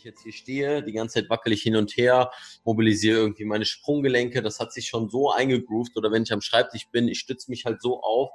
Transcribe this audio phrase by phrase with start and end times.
[0.00, 2.30] ich jetzt hier stehe, die ganze Zeit wackel ich hin und her,
[2.64, 6.88] mobilisiere irgendwie meine Sprunggelenke, das hat sich schon so eingegroovt oder wenn ich am Schreibtisch
[6.90, 8.30] bin, ich stütze mich halt so auf,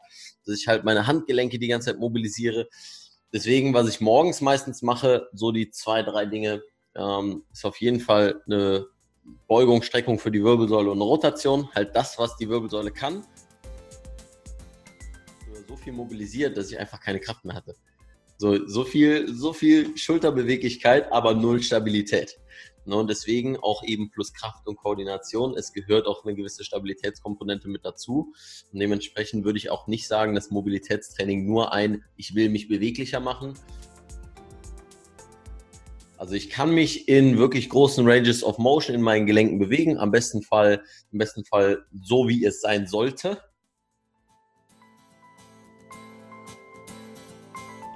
[0.46, 2.68] dass ich halt meine Handgelenke die ganze Zeit mobilisiere.
[3.34, 6.62] Deswegen, was ich morgens meistens mache, so die zwei, drei Dinge,
[6.96, 8.86] ähm, ist auf jeden Fall eine
[9.48, 13.26] Beugung, Streckung für die Wirbelsäule und eine Rotation, halt das, was die Wirbelsäule kann.
[15.68, 17.76] So viel mobilisiert, dass ich einfach keine Kraft mehr hatte.
[18.38, 22.38] So, so viel, so viel Schulterbeweglichkeit, aber null Stabilität.
[22.88, 25.56] Ne, und deswegen auch eben plus Kraft und Koordination.
[25.58, 28.34] Es gehört auch eine gewisse Stabilitätskomponente mit dazu.
[28.72, 33.20] Und dementsprechend würde ich auch nicht sagen, dass Mobilitätstraining nur ein, ich will mich beweglicher
[33.20, 33.56] machen.
[36.18, 39.98] Also ich kann mich in wirklich großen Ranges of Motion in meinen Gelenken bewegen.
[39.98, 43.42] Am besten Fall, im besten Fall so, wie es sein sollte.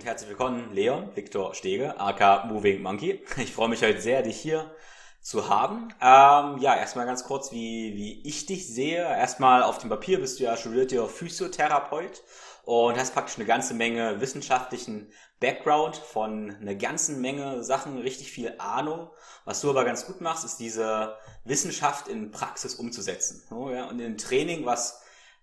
[0.00, 3.22] Und herzlich willkommen, Leon Viktor Stege, aka Moving Monkey.
[3.36, 4.74] Ich freue mich heute sehr, dich hier
[5.20, 5.92] zu haben.
[6.00, 9.02] Ähm, ja, erstmal ganz kurz, wie, wie ich dich sehe.
[9.02, 12.22] Erstmal auf dem Papier bist du ja studierter Physiotherapeut
[12.64, 18.54] und hast praktisch eine ganze Menge wissenschaftlichen Background von einer ganzen Menge Sachen, richtig viel
[18.56, 19.10] Ahnung.
[19.44, 23.42] Was du aber ganz gut machst, ist diese Wissenschaft in Praxis umzusetzen.
[23.50, 25.02] Und in Training, was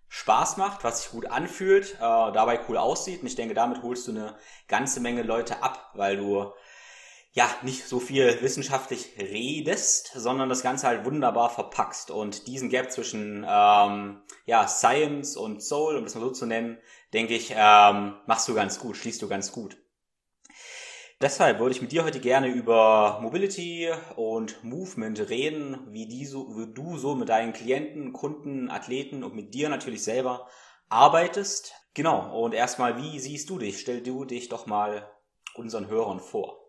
[0.09, 3.21] Spaß macht, was sich gut anfühlt, äh, dabei cool aussieht.
[3.21, 4.35] Und ich denke, damit holst du eine
[4.67, 6.51] ganze Menge Leute ab, weil du
[7.33, 12.09] ja nicht so viel wissenschaftlich redest, sondern das Ganze halt wunderbar verpackst.
[12.09, 16.79] Und diesen Gap zwischen ähm, ja, Science und Soul, um das mal so zu nennen,
[17.13, 19.77] denke ich, ähm, machst du ganz gut, schließt du ganz gut.
[21.19, 26.55] Deshalb würde ich mit dir heute gerne über Mobility und Movement reden, wie, die so,
[26.55, 30.47] wie du so mit deinen Klienten, Kunden, Athleten und mit dir natürlich selber
[30.89, 31.73] arbeitest.
[31.95, 33.79] Genau, und erstmal, wie siehst du dich?
[33.79, 35.09] Stell du dich doch mal
[35.55, 36.59] unseren Hörern vor.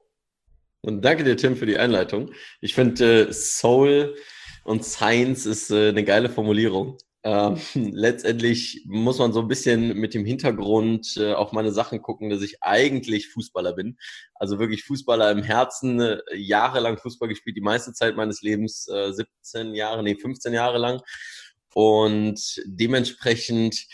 [0.81, 2.33] Und danke dir, Tim, für die Einleitung.
[2.63, 4.17] Ich finde, äh, Soul
[4.65, 6.97] und Science ist äh, eine geile Formulierung.
[7.25, 12.31] Ähm, letztendlich muss man so ein bisschen mit dem Hintergrund äh, auf meine Sachen gucken,
[12.31, 13.99] dass ich eigentlich Fußballer bin.
[14.35, 19.13] Also wirklich Fußballer im Herzen, äh, jahrelang Fußball gespielt, die meiste Zeit meines Lebens, äh,
[19.13, 21.01] 17 Jahre, nee, 15 Jahre lang.
[21.75, 23.87] Und dementsprechend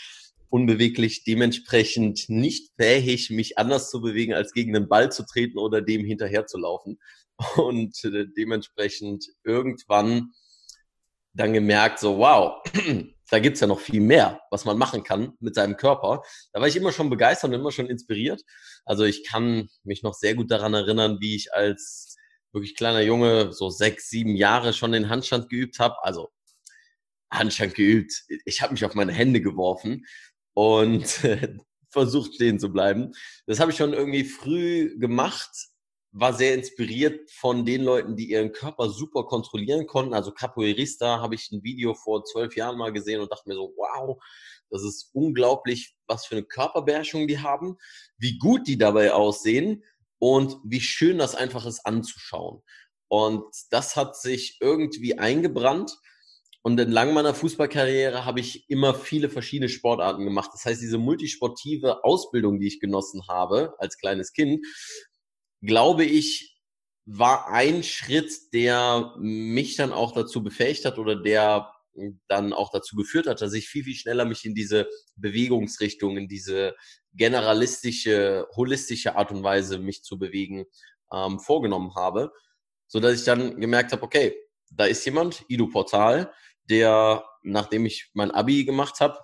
[0.49, 5.81] unbeweglich, dementsprechend nicht fähig, mich anders zu bewegen, als gegen den Ball zu treten oder
[5.81, 6.99] dem hinterher zu laufen.
[7.57, 10.31] Und äh, dementsprechend irgendwann
[11.33, 12.63] dann gemerkt, so wow,
[13.29, 16.21] da gibt's ja noch viel mehr, was man machen kann mit seinem Körper.
[16.53, 18.43] Da war ich immer schon begeistert und immer schon inspiriert.
[18.85, 22.15] Also ich kann mich noch sehr gut daran erinnern, wie ich als
[22.53, 25.95] wirklich kleiner Junge so sechs, sieben Jahre schon den Handstand geübt habe.
[26.03, 26.29] Also
[27.31, 28.23] Handstand geübt.
[28.45, 30.05] Ich habe mich auf meine Hände geworfen
[30.53, 31.19] und
[31.89, 33.11] versucht stehen zu bleiben.
[33.47, 35.49] Das habe ich schon irgendwie früh gemacht
[36.17, 40.13] war sehr inspiriert von den Leuten, die ihren Körper super kontrollieren konnten.
[40.13, 43.73] Also Capoeirista habe ich ein Video vor zwölf Jahren mal gesehen und dachte mir so,
[43.75, 44.17] wow,
[44.69, 47.75] das ist unglaublich, was für eine Körperbeherrschung die haben,
[48.17, 49.83] wie gut die dabei aussehen
[50.17, 52.61] und wie schön das einfach ist anzuschauen.
[53.09, 55.97] Und das hat sich irgendwie eingebrannt.
[56.61, 60.49] Und entlang meiner Fußballkarriere habe ich immer viele verschiedene Sportarten gemacht.
[60.53, 64.65] Das heißt, diese multisportive Ausbildung, die ich genossen habe als kleines Kind,
[65.61, 66.55] glaube ich,
[67.05, 71.71] war ein Schritt, der mich dann auch dazu befähigt hat oder der
[72.27, 76.27] dann auch dazu geführt hat, dass ich viel, viel schneller mich in diese Bewegungsrichtung, in
[76.27, 76.75] diese
[77.13, 80.65] generalistische, holistische Art und Weise, mich zu bewegen,
[81.13, 82.31] ähm, vorgenommen habe,
[82.87, 84.35] so dass ich dann gemerkt habe, okay,
[84.71, 89.17] da ist jemand, Ido Portal, der, nachdem ich mein Abi gemacht habe,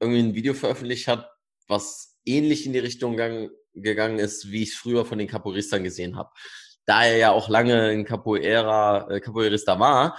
[0.00, 1.30] irgendwie ein Video veröffentlicht hat,
[1.68, 5.84] was ähnlich in die Richtung gegangen gegangen ist, wie ich es früher von den Capoeiristern
[5.84, 6.30] gesehen habe.
[6.86, 10.18] Da er ja auch lange in Capoeira, äh, Capoeirista war,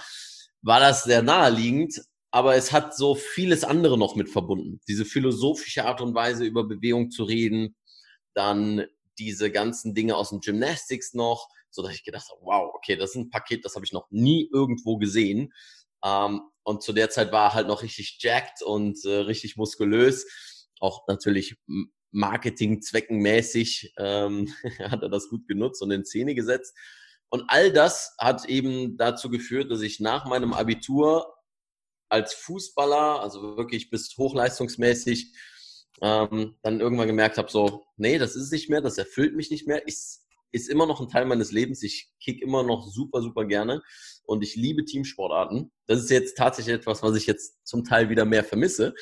[0.62, 2.00] war das sehr naheliegend,
[2.30, 4.80] aber es hat so vieles andere noch mit verbunden.
[4.88, 7.76] Diese philosophische Art und Weise über Bewegung zu reden,
[8.34, 8.86] dann
[9.18, 13.10] diese ganzen Dinge aus dem Gymnastics noch, so dass ich gedacht habe, wow, okay, das
[13.10, 15.52] ist ein Paket, das habe ich noch nie irgendwo gesehen.
[16.04, 20.26] Ähm, und zu der Zeit war er halt noch richtig jacked und äh, richtig muskulös.
[20.80, 21.56] auch natürlich
[22.12, 26.76] Marketing-zweckenmäßig ähm, hat er das gut genutzt und in Szene gesetzt.
[27.28, 31.34] Und all das hat eben dazu geführt, dass ich nach meinem Abitur
[32.10, 35.32] als Fußballer, also wirklich bis hochleistungsmäßig,
[36.02, 39.66] ähm, dann irgendwann gemerkt habe, so, nee, das ist nicht mehr, das erfüllt mich nicht
[39.66, 39.86] mehr.
[39.86, 39.96] Ich
[40.52, 41.82] ist immer noch ein Teil meines Lebens.
[41.82, 43.82] Ich kick immer noch super, super gerne
[44.24, 45.72] und ich liebe Teamsportarten.
[45.86, 48.94] Das ist jetzt tatsächlich etwas, was ich jetzt zum Teil wieder mehr vermisse.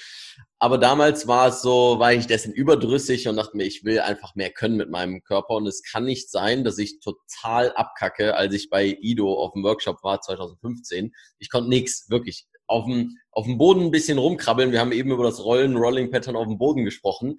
[0.58, 4.34] Aber damals war es so, war ich dessen überdrüssig und dachte mir, ich will einfach
[4.34, 8.54] mehr können mit meinem Körper und es kann nicht sein, dass ich total abkacke, als
[8.54, 11.12] ich bei Ido auf dem Workshop war 2015.
[11.38, 12.46] Ich konnte nichts, wirklich.
[12.66, 14.70] Auf dem, auf dem Boden ein bisschen rumkrabbeln.
[14.70, 17.38] Wir haben eben über das Rollen, Rolling Pattern auf dem Boden gesprochen.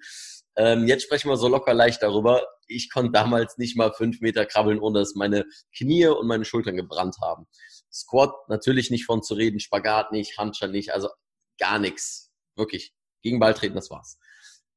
[0.56, 2.42] Ähm, jetzt sprechen wir so locker leicht darüber.
[2.74, 5.44] Ich konnte damals nicht mal fünf Meter krabbeln, ohne dass meine
[5.76, 7.46] Knie und meine Schultern gebrannt haben.
[7.92, 11.08] Squat natürlich nicht von zu reden, Spagat nicht, Handschall nicht, also
[11.58, 12.30] gar nichts.
[12.56, 12.94] Wirklich.
[13.22, 14.18] Gegen Ball treten, das war's.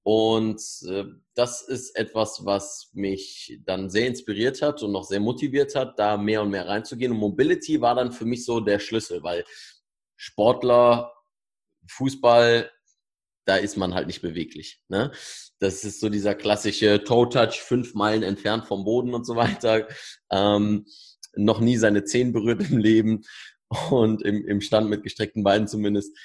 [0.03, 5.73] Und äh, das ist etwas, was mich dann sehr inspiriert hat und noch sehr motiviert
[5.73, 7.11] hat, da mehr und mehr reinzugehen.
[7.11, 9.43] Und Mobility war dann für mich so der Schlüssel, weil
[10.15, 11.11] Sportler,
[11.87, 12.69] Fußball,
[13.45, 14.81] da ist man halt nicht beweglich.
[14.89, 15.11] Ne?
[15.59, 19.87] Das ist so dieser klassische Toe-Touch, fünf Meilen entfernt vom Boden und so weiter.
[20.31, 20.85] Ähm,
[21.35, 23.23] noch nie seine Zehen berührt im Leben
[23.89, 26.15] und im, im Stand mit gestreckten Beinen zumindest.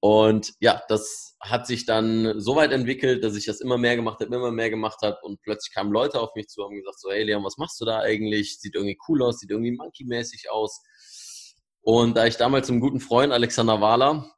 [0.00, 4.20] Und ja, das hat sich dann so weit entwickelt, dass ich das immer mehr gemacht
[4.20, 7.00] habe, immer mehr gemacht habe und plötzlich kamen Leute auf mich zu und haben gesagt
[7.00, 8.60] so, hey Leon, was machst du da eigentlich?
[8.60, 10.82] Sieht irgendwie cool aus, sieht irgendwie monkey-mäßig aus.
[11.80, 14.30] Und da ich damals einem guten Freund, Alexander Wahler,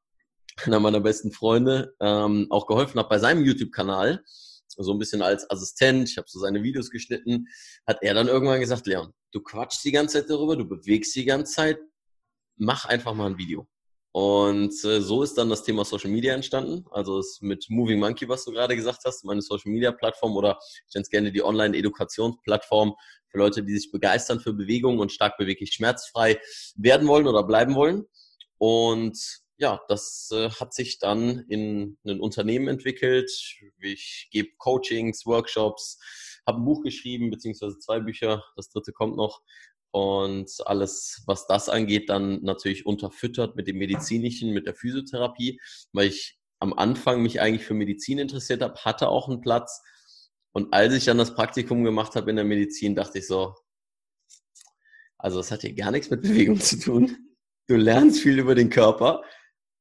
[0.67, 4.23] einer meiner besten Freunde, ähm, auch geholfen habe bei seinem YouTube-Kanal,
[4.83, 7.47] so ein bisschen als Assistent, ich habe so seine Videos geschnitten,
[7.87, 11.25] hat er dann irgendwann gesagt, Leon, du quatschst die ganze Zeit darüber, du bewegst die
[11.25, 11.79] ganze Zeit,
[12.57, 13.67] mach einfach mal ein Video.
[14.12, 16.85] Und äh, so ist dann das Thema Social Media entstanden.
[16.91, 20.59] Also mit Moving Monkey, was du gerade gesagt hast, meine Social Media Plattform oder
[20.89, 22.97] ich nenne es gerne die Online-Edukationsplattform
[23.29, 26.41] für Leute, die sich begeistern für Bewegung und stark beweglich schmerzfrei
[26.75, 28.05] werden wollen oder bleiben wollen.
[28.59, 29.17] Und
[29.61, 33.31] ja, das äh, hat sich dann in ein Unternehmen entwickelt.
[33.79, 35.99] Ich gebe Coachings, Workshops,
[36.47, 38.43] habe ein Buch geschrieben, beziehungsweise zwei Bücher.
[38.57, 39.43] Das dritte kommt noch.
[39.93, 45.61] Und alles, was das angeht, dann natürlich unterfüttert mit dem Medizinischen, mit der Physiotherapie,
[45.93, 49.83] weil ich am Anfang mich eigentlich für Medizin interessiert habe, hatte auch einen Platz.
[50.53, 53.55] Und als ich dann das Praktikum gemacht habe in der Medizin, dachte ich so,
[55.19, 57.35] also das hat hier gar nichts mit Bewegung zu tun.
[57.67, 59.23] Du lernst viel über den Körper,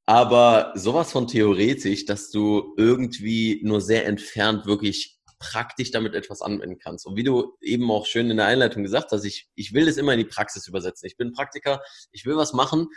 [0.09, 6.79] aber sowas von theoretisch, dass du irgendwie nur sehr entfernt wirklich praktisch damit etwas anwenden
[6.79, 7.05] kannst.
[7.05, 9.97] Und wie du eben auch schön in der Einleitung gesagt hast, ich, ich will das
[9.97, 11.05] immer in die Praxis übersetzen.
[11.05, 12.87] Ich bin Praktiker, ich will was machen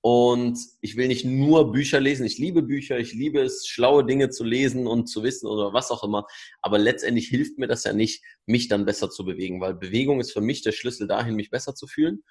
[0.00, 2.24] und ich will nicht nur Bücher lesen.
[2.24, 5.90] Ich liebe Bücher, ich liebe es, schlaue Dinge zu lesen und zu wissen oder was
[5.90, 6.24] auch immer.
[6.62, 10.32] Aber letztendlich hilft mir das ja nicht, mich dann besser zu bewegen, weil Bewegung ist
[10.32, 12.22] für mich der Schlüssel dahin, mich besser zu fühlen.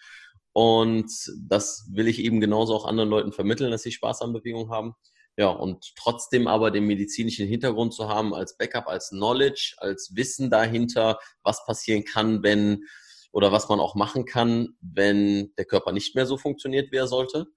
[0.58, 1.12] Und
[1.50, 4.94] das will ich eben genauso auch anderen Leuten vermitteln, dass sie Spaß an Bewegung haben.
[5.38, 10.50] Ja, und trotzdem aber den medizinischen Hintergrund zu haben als Backup, als Knowledge, als Wissen
[10.50, 12.86] dahinter, was passieren kann, wenn
[13.34, 17.08] oder was man auch machen kann, wenn der Körper nicht mehr so funktioniert, wie er
[17.08, 17.48] sollte.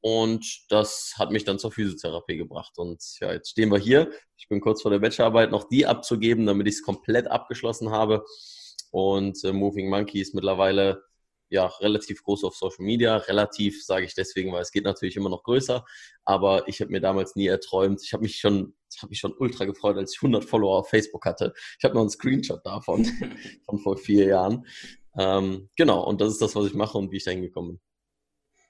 [0.00, 2.78] Und das hat mich dann zur Physiotherapie gebracht.
[2.78, 4.10] Und ja, jetzt stehen wir hier.
[4.38, 8.24] Ich bin kurz vor der Bachelorarbeit noch die abzugeben, damit ich es komplett abgeschlossen habe.
[8.92, 11.02] Und äh, Moving Monkey ist mittlerweile
[11.50, 13.16] ja relativ groß auf Social Media.
[13.16, 15.84] Relativ sage ich deswegen, weil es geht natürlich immer noch größer.
[16.24, 18.00] Aber ich habe mir damals nie erträumt.
[18.02, 21.26] Ich habe mich schon, habe mich schon ultra gefreut, als ich 100 Follower auf Facebook
[21.26, 21.52] hatte.
[21.78, 23.04] Ich habe noch einen Screenshot davon
[23.66, 24.66] von vor vier Jahren.
[25.18, 26.04] Ähm, genau.
[26.04, 27.80] Und das ist das, was ich mache und wie ich da hingekommen bin.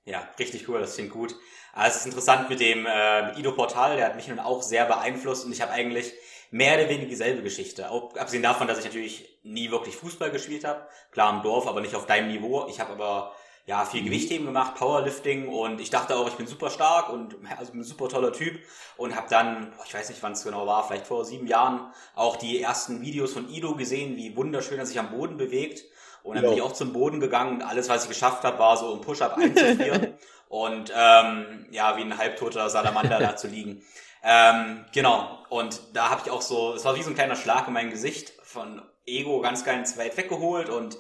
[0.06, 1.36] Ja, richtig cool, das klingt gut.
[1.72, 4.62] Also es ist interessant mit dem äh, mit Ido Portal, der hat mich nun auch
[4.62, 6.12] sehr beeinflusst und ich habe eigentlich
[6.50, 7.90] mehr oder weniger dieselbe Geschichte.
[7.90, 10.86] Auch, abgesehen davon, dass ich natürlich nie wirklich Fußball gespielt habe.
[11.12, 12.66] Klar im Dorf, aber nicht auf deinem Niveau.
[12.68, 13.32] Ich habe aber
[13.66, 14.06] ja viel mhm.
[14.06, 18.08] Gewichtheben gemacht, Powerlifting und ich dachte auch, ich bin super stark und also ein super
[18.08, 18.58] toller Typ
[18.96, 22.36] und habe dann, ich weiß nicht, wann es genau war, vielleicht vor sieben Jahren auch
[22.36, 25.84] die ersten Videos von Ido gesehen, wie wunderschön er sich am Boden bewegt.
[26.22, 26.50] Und dann ja.
[26.50, 29.00] bin ich auch zum Boden gegangen und alles, was ich geschafft habe, war so ein
[29.00, 30.14] Push-Up einzufrieren
[30.48, 33.82] und ähm, ja, wie ein halbtoter Salamander da zu liegen.
[34.22, 35.44] Ähm, genau.
[35.48, 37.90] Und da habe ich auch so, es war wie so ein kleiner Schlag in mein
[37.90, 40.96] Gesicht von Ego ganz, ganz weit weggeholt und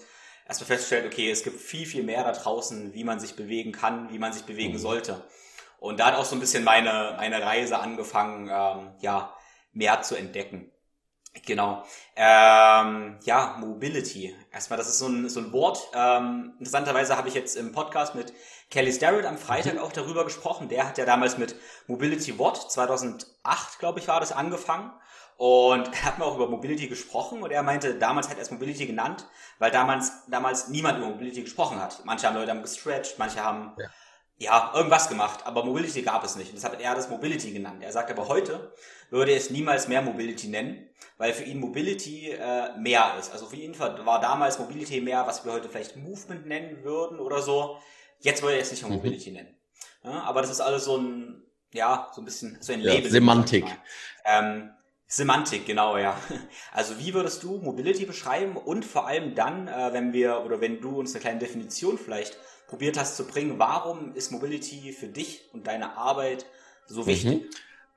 [0.46, 4.10] erstmal festgestellt, okay, es gibt viel, viel mehr da draußen, wie man sich bewegen kann,
[4.12, 4.78] wie man sich bewegen mhm.
[4.78, 5.24] sollte.
[5.78, 9.34] Und da hat auch so ein bisschen meine, meine Reise angefangen, ähm, ja,
[9.72, 10.70] mehr zu entdecken.
[11.46, 11.84] Genau.
[12.16, 14.36] Ähm, ja, Mobility.
[14.52, 15.88] Erstmal, das ist so ein, so ein Wort.
[15.94, 18.32] Ähm, interessanterweise habe ich jetzt im Podcast mit
[18.68, 19.80] Kelly Starrett am Freitag mhm.
[19.80, 20.68] auch darüber gesprochen.
[20.68, 21.54] Der hat ja damals mit
[21.86, 24.92] Mobility What 2008, glaube ich, war das angefangen.
[25.36, 28.50] Und er hat mir auch über Mobility gesprochen und er meinte, damals hat er es
[28.50, 29.26] Mobility genannt,
[29.58, 32.04] weil damals, damals niemand über Mobility gesprochen hat.
[32.04, 33.86] Manche haben Leute haben gestretched, manche haben ja
[34.40, 36.48] ja, irgendwas gemacht, aber Mobility gab es nicht.
[36.48, 37.82] Und deshalb hat er das Mobility genannt.
[37.82, 38.72] Er sagt aber heute
[39.10, 43.32] würde er es niemals mehr Mobility nennen, weil für ihn Mobility äh, mehr ist.
[43.32, 47.42] Also für ihn war damals Mobility mehr, was wir heute vielleicht Movement nennen würden oder
[47.42, 47.76] so.
[48.20, 48.96] Jetzt würde er es nicht mehr mhm.
[48.96, 49.54] Mobility nennen.
[50.02, 51.42] Ja, aber das ist alles so ein,
[51.74, 53.10] ja, so ein bisschen, so ein ja, Label.
[53.10, 53.66] Semantik.
[54.24, 54.70] Ähm,
[55.06, 56.16] Semantik, genau, ja.
[56.72, 60.80] Also wie würdest du Mobility beschreiben und vor allem dann, äh, wenn wir oder wenn
[60.80, 62.38] du uns eine kleine Definition vielleicht
[62.70, 63.58] probiert hast zu bringen.
[63.58, 66.46] Warum ist Mobility für dich und deine Arbeit
[66.86, 67.42] so wichtig?
[67.42, 67.50] Mhm.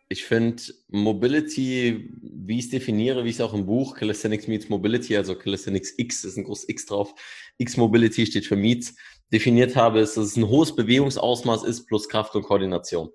[0.10, 4.70] Ich finde Mobility, wie ich es definiere, wie ich es auch im Buch Calisthenics Meets
[4.70, 7.14] Mobility, also Calisthenics X ist ein großes X drauf,
[7.58, 8.96] X Mobility steht für Meets,
[9.32, 13.10] definiert habe, ist, dass es ein hohes Bewegungsausmaß ist plus Kraft und Koordination.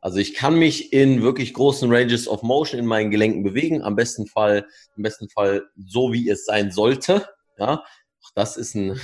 [0.00, 3.96] Also ich kann mich in wirklich großen Ranges of Motion in meinen Gelenken bewegen, am
[3.96, 7.26] besten Fall, im besten Fall so, wie es sein sollte.
[7.58, 7.82] Ja,
[8.22, 9.00] auch das ist ein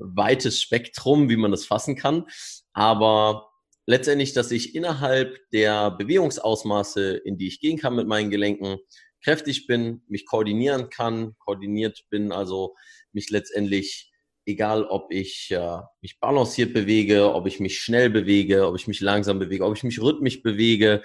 [0.00, 2.24] weites Spektrum, wie man das fassen kann.
[2.72, 3.50] Aber
[3.86, 8.78] letztendlich, dass ich innerhalb der Bewegungsausmaße, in die ich gehen kann mit meinen Gelenken,
[9.22, 12.74] kräftig bin, mich koordinieren kann, koordiniert bin, also
[13.12, 14.12] mich letztendlich,
[14.46, 19.00] egal ob ich äh, mich balanciert bewege, ob ich mich schnell bewege, ob ich mich
[19.00, 21.02] langsam bewege, ob ich mich rhythmisch bewege,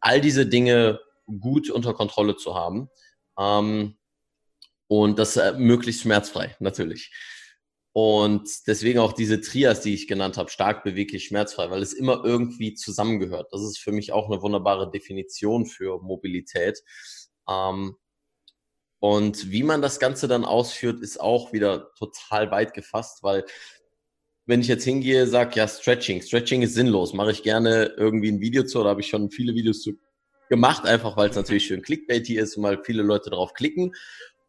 [0.00, 1.00] all diese Dinge
[1.40, 2.88] gut unter Kontrolle zu haben.
[3.38, 3.96] Ähm,
[4.86, 7.12] und das äh, möglichst schmerzfrei, natürlich.
[7.96, 12.24] Und deswegen auch diese Trias, die ich genannt habe, stark, beweglich, schmerzfrei, weil es immer
[12.24, 13.52] irgendwie zusammengehört.
[13.52, 16.82] Das ist für mich auch eine wunderbare Definition für Mobilität.
[17.48, 17.94] Ähm,
[18.98, 23.44] und wie man das Ganze dann ausführt, ist auch wieder total weit gefasst, weil
[24.44, 28.40] wenn ich jetzt hingehe, sage, ja, Stretching, Stretching ist sinnlos, mache ich gerne irgendwie ein
[28.40, 29.92] Video zu, oder habe ich schon viele Videos zu
[30.48, 33.92] gemacht, einfach weil es natürlich schön clickbaity ist und weil viele Leute drauf klicken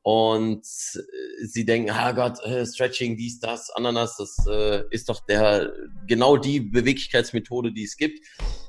[0.06, 5.26] und äh, sie denken, ah Gott, äh, Stretching, dies, das, Ananas, das äh, ist doch
[5.26, 5.74] der
[6.08, 8.24] genau die Beweglichkeitsmethode, die es gibt.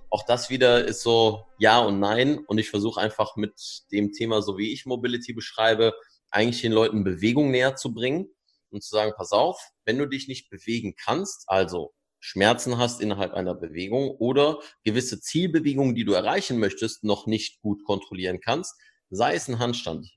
[0.08, 2.38] Auch das wieder ist so ja und nein.
[2.38, 3.52] Und ich versuche einfach mit
[3.92, 5.92] dem Thema, so wie ich Mobility beschreibe,
[6.30, 8.30] eigentlich den Leuten Bewegung näher zu bringen
[8.70, 13.34] und zu sagen, pass auf, wenn du dich nicht bewegen kannst, also Schmerzen hast innerhalb
[13.34, 18.74] einer Bewegung oder gewisse Zielbewegungen, die du erreichen möchtest, noch nicht gut kontrollieren kannst,
[19.10, 20.16] sei es ein Handstand,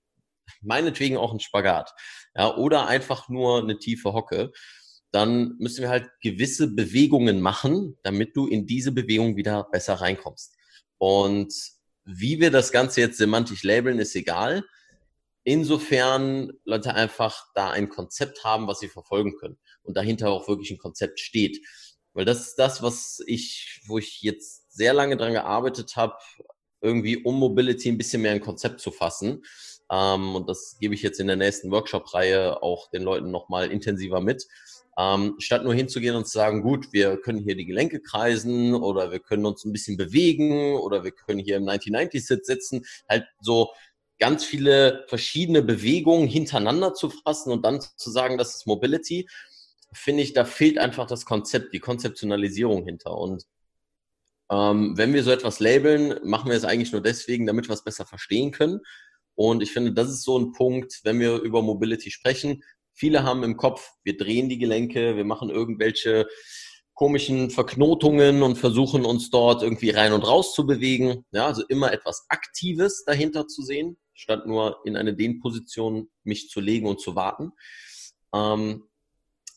[0.61, 1.93] meinetwegen auch ein Spagat,
[2.35, 4.51] ja, oder einfach nur eine tiefe Hocke,
[5.11, 10.55] dann müssen wir halt gewisse Bewegungen machen, damit du in diese Bewegung wieder besser reinkommst.
[10.97, 11.53] Und
[12.05, 14.63] wie wir das Ganze jetzt semantisch labeln, ist egal.
[15.43, 20.69] Insofern Leute einfach da ein Konzept haben, was sie verfolgen können und dahinter auch wirklich
[20.71, 21.65] ein Konzept steht.
[22.13, 26.15] Weil das ist das, was ich, wo ich jetzt sehr lange dran gearbeitet habe,
[26.81, 29.43] irgendwie um Mobility ein bisschen mehr ein Konzept zu fassen.
[29.91, 34.21] Ähm, und das gebe ich jetzt in der nächsten Workshop-Reihe auch den Leuten nochmal intensiver
[34.21, 34.47] mit.
[34.97, 39.11] Ähm, statt nur hinzugehen und zu sagen, gut, wir können hier die Gelenke kreisen oder
[39.11, 43.69] wir können uns ein bisschen bewegen oder wir können hier im 1990-Sit sitzen, halt so
[44.19, 49.27] ganz viele verschiedene Bewegungen hintereinander zu fassen und dann zu sagen, das ist Mobility,
[49.93, 53.17] finde ich, da fehlt einfach das Konzept, die Konzeptionalisierung hinter.
[53.17, 53.45] Und
[54.51, 57.83] ähm, wenn wir so etwas labeln, machen wir es eigentlich nur deswegen, damit wir es
[57.83, 58.81] besser verstehen können.
[59.35, 62.63] Und ich finde, das ist so ein Punkt, wenn wir über Mobility sprechen.
[62.93, 66.27] Viele haben im Kopf, wir drehen die Gelenke, wir machen irgendwelche
[66.99, 71.23] komischen Verknotungen und versuchen uns dort irgendwie rein und raus zu bewegen.
[71.31, 76.59] Ja, also immer etwas Aktives dahinter zu sehen, statt nur in eine Dehnposition mich zu
[76.59, 77.53] legen und zu warten.
[78.35, 78.83] Ähm,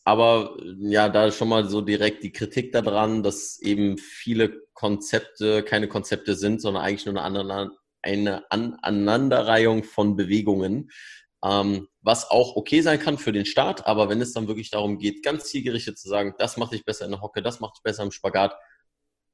[0.04, 5.88] aber ja, da schon mal so direkt die Kritik daran, dass eben viele Konzepte keine
[5.88, 7.70] Konzepte sind, sondern eigentlich nur eine
[8.02, 10.90] eine Aneinanderreihung von Bewegungen,
[11.44, 14.98] ähm, was auch okay sein kann für den Start, aber wenn es dann wirklich darum
[14.98, 17.82] geht, ganz zielgerichtet zu sagen, das macht dich besser in der Hocke, das macht dich
[17.82, 18.54] besser im Spagat,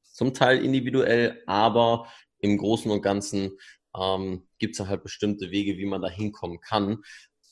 [0.03, 2.11] zum Teil individuell, aber
[2.41, 3.59] im Großen und Ganzen
[3.97, 7.03] ähm, gibt es halt bestimmte Wege, wie man da hinkommen kann.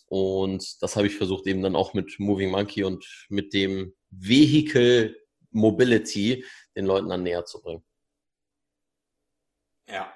[0.07, 5.17] Und das habe ich versucht eben dann auch mit Moving Monkey und mit dem Vehicle
[5.51, 6.45] Mobility
[6.77, 7.85] den Leuten dann näher zu bringen.
[9.89, 10.13] Ja,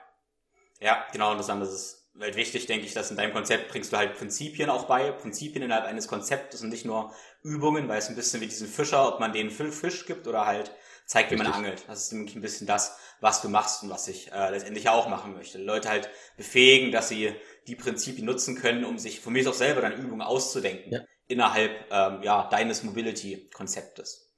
[0.80, 3.92] ja, genau, und das andere ist halt wichtig, denke ich, dass in deinem Konzept bringst
[3.92, 8.08] du halt Prinzipien auch bei, Prinzipien innerhalb eines Konzeptes und nicht nur Übungen, weil es
[8.08, 10.72] ein bisschen wie diesen Fischer, ob man den Fisch gibt oder halt
[11.06, 11.84] zeigt, wie man angelt.
[11.88, 15.08] Das ist nämlich ein bisschen das, was du machst und was ich äh, letztendlich auch
[15.08, 15.58] machen möchte.
[15.58, 17.34] Leute halt befähigen, dass sie
[17.66, 21.00] die Prinzipien nutzen können, um sich von mir auch selber dann Übungen auszudenken ja.
[21.26, 24.30] innerhalb ähm, ja, deines Mobility-Konzeptes.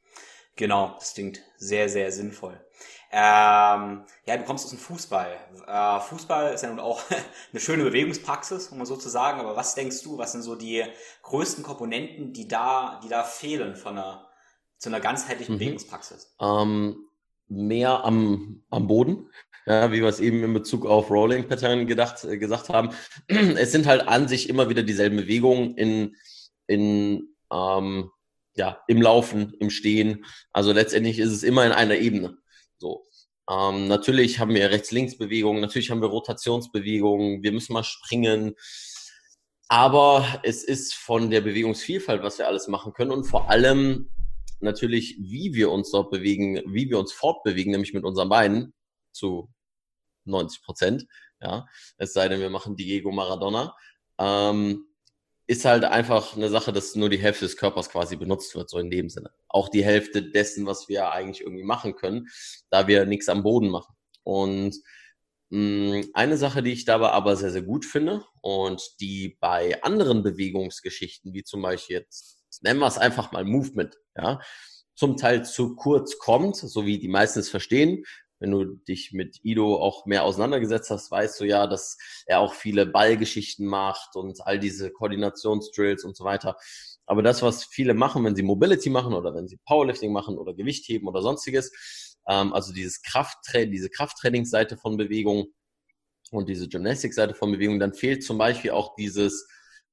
[0.57, 2.59] Genau, das klingt sehr, sehr sinnvoll.
[3.15, 5.37] Ähm, ja, du kommst aus dem Fußball.
[5.67, 7.03] Äh, Fußball ist ja nun auch
[7.53, 9.39] eine schöne Bewegungspraxis, um mal so zu sagen.
[9.39, 10.83] Aber was denkst du, was sind so die
[11.23, 14.27] größten Komponenten, die da, die da fehlen von einer,
[14.79, 15.59] zu einer ganzheitlichen mhm.
[15.59, 16.35] Bewegungspraxis?
[16.41, 17.05] Ähm,
[17.49, 19.29] mehr am, am Boden.
[19.67, 22.91] Ja, wie wir es eben in Bezug auf Rolling Pattern gedacht, äh, gesagt haben.
[23.29, 26.17] Es sind halt an sich immer wieder dieselben Bewegungen in,
[26.67, 28.11] in ähm,
[28.55, 30.25] ja, im Laufen, im Stehen.
[30.53, 32.39] Also letztendlich ist es immer in einer Ebene.
[32.83, 33.05] So.
[33.49, 38.57] Ähm, natürlich haben wir Rechts-Links-Bewegungen, natürlich haben wir Rotationsbewegungen, wir müssen mal springen.
[39.69, 44.11] Aber es ist von der Bewegungsvielfalt, was wir alles machen können und vor allem
[44.59, 48.75] natürlich, wie wir uns dort bewegen, wie wir uns fortbewegen, nämlich mit unseren Beinen
[49.13, 49.49] zu
[50.25, 51.07] 90 Prozent.
[51.41, 51.67] Ja,
[51.99, 53.77] es sei denn, wir machen Diego Maradona.
[54.19, 54.87] Ähm,
[55.47, 58.79] ist halt einfach eine Sache, dass nur die Hälfte des Körpers quasi benutzt wird, so
[58.79, 59.31] in dem Sinne.
[59.49, 62.29] Auch die Hälfte dessen, was wir eigentlich irgendwie machen können,
[62.71, 63.95] da wir nichts am Boden machen.
[64.23, 64.77] Und
[65.51, 69.83] mh, mm, eine Sache, die ich dabei aber sehr, sehr gut finde und die bei
[69.83, 74.41] anderen Bewegungsgeschichten, wie zum Beispiel jetzt, nennen wir es einfach mal Movement, ja,
[74.95, 78.05] zum Teil zu kurz kommt, so wie die meisten es verstehen,
[78.43, 81.97] wenn du dich mit Ido auch mehr auseinandergesetzt hast, weißt du ja, dass
[82.27, 86.57] er auch viele Ballgeschichten macht und all diese Koordinationsdrills und so weiter.
[87.07, 90.55] Aber das, was viele machen, wenn sie Mobility machen oder wenn sie Powerlifting machen oder
[90.55, 95.47] Gewichtheben oder sonstiges, ähm, also dieses Krafttra diese Krafttrainingsseite von Bewegung
[96.33, 99.47] und diese Gymnastikseite von Bewegung, dann fehlt zum Beispiel auch dieses,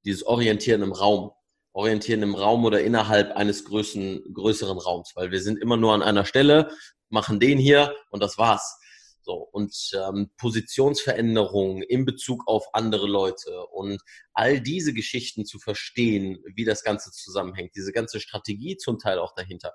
[0.04, 1.30] dieses Orientieren im Raum.
[1.72, 6.02] Orientieren im Raum oder innerhalb eines größeren, größeren Raums, weil wir sind immer nur an
[6.02, 6.72] einer Stelle
[7.10, 8.78] machen den hier und das war's.
[9.22, 14.00] So, und ähm, Positionsveränderungen in Bezug auf andere Leute und
[14.32, 19.34] all diese Geschichten zu verstehen, wie das Ganze zusammenhängt, diese ganze Strategie zum Teil auch
[19.34, 19.74] dahinter.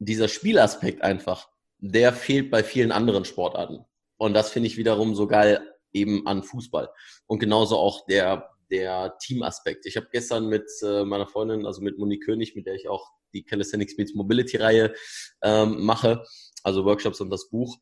[0.00, 1.48] Dieser Spielaspekt einfach,
[1.78, 3.84] der fehlt bei vielen anderen Sportarten.
[4.16, 5.62] Und das finde ich wiederum so geil
[5.92, 6.90] eben an Fußball.
[7.26, 9.86] Und genauso auch der, der Teamaspekt.
[9.86, 13.10] Ich habe gestern mit äh, meiner Freundin, also mit Monique König, mit der ich auch
[13.32, 14.94] die Calisthenics Meets Mobility Reihe
[15.42, 16.24] ähm, mache,
[16.62, 17.78] also Workshops und das Buch,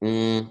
[0.00, 0.50] hm,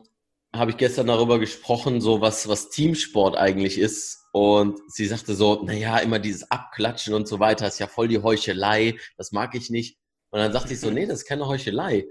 [0.53, 4.19] habe ich gestern darüber gesprochen, so was, was Teamsport eigentlich ist.
[4.33, 8.21] Und sie sagte so, naja, immer dieses Abklatschen und so weiter ist ja voll die
[8.21, 9.97] Heuchelei, das mag ich nicht.
[10.29, 12.07] Und dann sagte ich so, nee, das ist keine Heuchelei.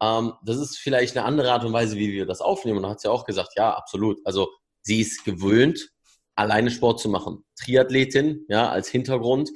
[0.00, 2.78] Ähm, das ist vielleicht eine andere Art und Weise, wie wir das aufnehmen.
[2.78, 4.18] Und dann hat sie auch gesagt, ja, absolut.
[4.24, 5.88] Also sie ist gewöhnt,
[6.34, 7.44] alleine Sport zu machen.
[7.56, 9.50] Triathletin, ja, als Hintergrund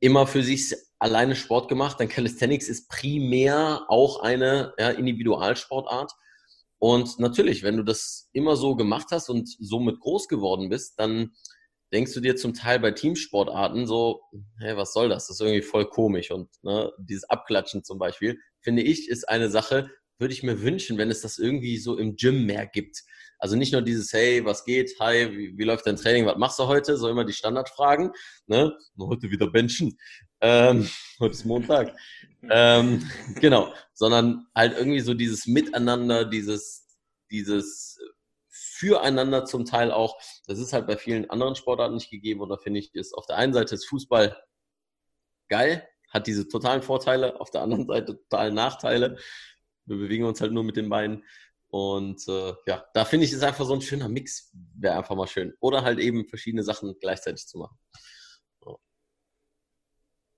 [0.00, 1.98] immer für sich alleine Sport gemacht.
[2.00, 6.12] Dann Calisthenics ist primär auch eine ja, Individualsportart.
[6.78, 11.32] Und natürlich, wenn du das immer so gemacht hast und somit groß geworden bist, dann
[11.92, 14.20] denkst du dir zum Teil bei Teamsportarten so,
[14.58, 15.28] hey, was soll das?
[15.28, 16.30] Das ist irgendwie voll komisch.
[16.30, 20.98] Und ne, dieses Abklatschen zum Beispiel, finde ich, ist eine Sache, würde ich mir wünschen,
[20.98, 23.04] wenn es das irgendwie so im Gym mehr gibt.
[23.38, 26.58] Also nicht nur dieses, hey, was geht, hi, wie, wie läuft dein Training, was machst
[26.58, 26.96] du heute?
[26.96, 28.12] So immer die Standardfragen.
[28.46, 28.76] Ne?
[28.98, 29.98] Heute wieder benchen.
[30.40, 30.88] Ähm,
[31.20, 31.96] heute ist Montag.
[32.50, 33.08] ähm,
[33.40, 36.86] genau, sondern halt irgendwie so dieses Miteinander, dieses,
[37.30, 37.98] dieses
[38.48, 40.20] Füreinander zum Teil auch.
[40.46, 42.46] Das ist halt bei vielen anderen Sportarten nicht gegeben.
[42.48, 44.36] Da finde ich, ist auf der einen Seite ist Fußball
[45.48, 49.16] geil, hat diese totalen Vorteile, auf der anderen Seite totalen Nachteile.
[49.86, 51.24] Wir bewegen uns halt nur mit den Beinen.
[51.74, 55.26] Und äh, ja, da finde ich es einfach so ein schöner Mix, wäre einfach mal
[55.26, 55.54] schön.
[55.58, 57.76] Oder halt eben verschiedene Sachen gleichzeitig zu machen.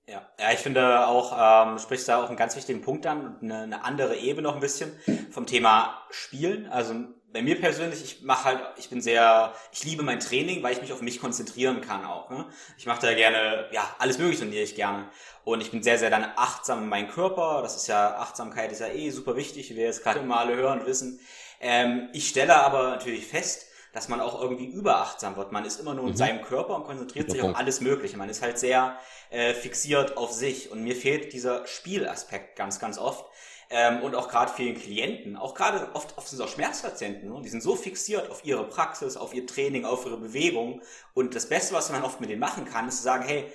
[0.09, 3.59] Ja, ja, ich finde auch, ähm, sprichst da auch einen ganz wichtigen Punkt an, eine,
[3.59, 4.93] eine andere Ebene noch ein bisschen
[5.31, 6.69] vom Thema Spielen.
[6.69, 6.95] Also
[7.37, 10.81] bei mir persönlich, ich mache halt, ich bin sehr, ich liebe mein Training, weil ich
[10.81, 12.31] mich auf mich konzentrieren kann auch.
[12.31, 12.47] Ne?
[12.79, 15.11] Ich mache da gerne, ja, alles mögliche trainiere ich gerne.
[15.45, 17.61] Und ich bin sehr, sehr dann achtsam in meinem Körper.
[17.61, 20.57] Das ist ja, Achtsamkeit ist ja eh super wichtig, wie wir jetzt gerade mal alle
[20.57, 21.21] hören und wissen.
[21.61, 25.53] Ähm, ich stelle aber natürlich fest, dass man auch irgendwie überachtsam wird.
[25.53, 26.17] Man ist immer nur in mhm.
[26.17, 28.17] seinem Körper und konzentriert sich auf alles Mögliche.
[28.17, 30.71] Man ist halt sehr äh, fixiert auf sich.
[30.71, 33.27] Und mir fehlt dieser Spielaspekt ganz, ganz oft.
[33.69, 37.41] Ähm, und auch gerade vielen Klienten, auch gerade oft, oft sind es auch Schmerzpatienten, ne?
[37.43, 40.83] die sind so fixiert auf ihre Praxis, auf ihr Training, auf ihre Bewegung.
[41.15, 43.53] Und das Beste, was man oft mit denen machen kann, ist zu sagen, hey,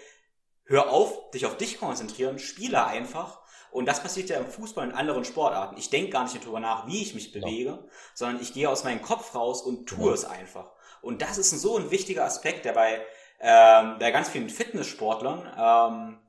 [0.65, 3.39] hör auf, dich auf dich konzentrieren, spiele einfach.
[3.71, 5.77] Und das passiert ja im Fußball und anderen Sportarten.
[5.77, 7.79] Ich denke gar nicht darüber nach, wie ich mich bewege, ja.
[8.13, 10.13] sondern ich gehe aus meinem Kopf raus und tue ja.
[10.13, 10.71] es einfach.
[11.01, 13.01] Und das ist so ein wichtiger Aspekt, der bei,
[13.39, 16.19] ähm, bei ganz vielen Fitnesssportlern ähm,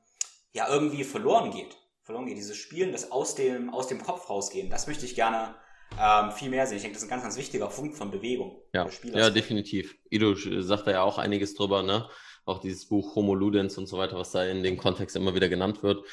[0.53, 1.77] ja irgendwie verloren geht.
[2.03, 2.37] Verloren geht.
[2.37, 5.55] Dieses Spielen, das aus dem, aus dem Kopf rausgehen, das möchte ich gerne
[6.01, 6.77] ähm, viel mehr sehen.
[6.77, 8.61] Ich denke, das ist ein ganz, ganz wichtiger Punkt von Bewegung.
[8.73, 9.97] Ja, ja definitiv.
[10.11, 12.09] Ido sagt da ja auch einiges drüber, ne?
[12.45, 15.49] Auch dieses Buch Homo Ludens und so weiter, was da in dem Kontext immer wieder
[15.49, 16.05] genannt wird.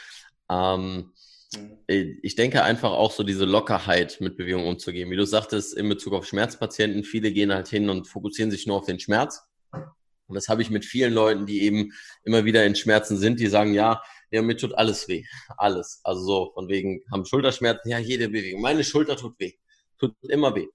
[0.50, 1.12] Ähm,
[1.56, 2.20] mhm.
[2.22, 5.10] Ich denke einfach auch so diese Lockerheit mit Bewegung umzugehen.
[5.10, 8.78] Wie du sagtest, in Bezug auf Schmerzpatienten, viele gehen halt hin und fokussieren sich nur
[8.78, 9.42] auf den Schmerz.
[9.72, 11.92] Und das habe ich mit vielen Leuten, die eben
[12.24, 15.24] immer wieder in Schmerzen sind, die sagen, ja, ja, mir tut alles weh.
[15.58, 16.02] Alles.
[16.04, 18.62] Also so, von wegen, haben Schulterschmerzen, ja, jede Bewegung.
[18.62, 19.54] Meine Schulter tut weh.
[19.98, 20.68] Tut immer weh.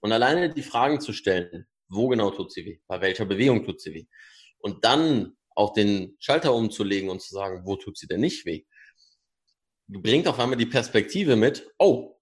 [0.00, 2.78] Und alleine die Fragen zu stellen, wo genau tut sie weh?
[2.86, 4.06] Bei welcher Bewegung tut sie weh?
[4.58, 8.64] Und dann auch den Schalter umzulegen und zu sagen, wo tut sie denn nicht weh?
[9.88, 12.18] Bringt auf einmal die Perspektive mit, oh,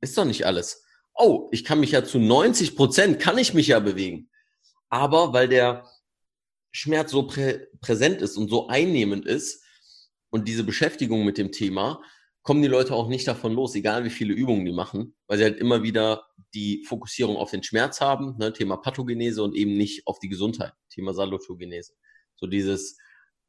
[0.00, 0.84] ist doch nicht alles.
[1.14, 4.30] Oh, ich kann mich ja zu 90 Prozent, kann ich mich ja bewegen.
[4.88, 5.88] Aber weil der
[6.70, 9.64] Schmerz so prä präsent ist und so einnehmend ist
[10.30, 12.02] und diese Beschäftigung mit dem Thema,
[12.42, 15.44] kommen die Leute auch nicht davon los, egal wie viele Übungen die machen, weil sie
[15.44, 20.06] halt immer wieder die Fokussierung auf den Schmerz haben, ne, Thema Pathogenese und eben nicht
[20.06, 21.94] auf die Gesundheit, Thema Salutogenese.
[22.36, 22.98] So dieses,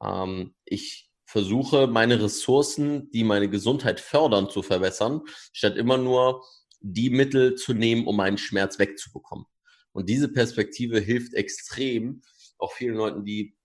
[0.04, 5.22] ähm, ich versuche meine Ressourcen, die meine Gesundheit fördern, zu verbessern,
[5.54, 6.44] statt immer nur
[6.80, 9.46] die Mittel zu nehmen, um meinen Schmerz wegzubekommen.
[9.92, 12.22] Und diese Perspektive hilft extrem,
[12.58, 13.57] auch vielen Leuten, die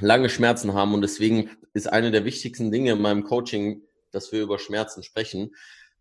[0.00, 0.94] lange Schmerzen haben.
[0.94, 5.54] Und deswegen ist eine der wichtigsten Dinge in meinem Coaching dass wir über Schmerzen sprechen.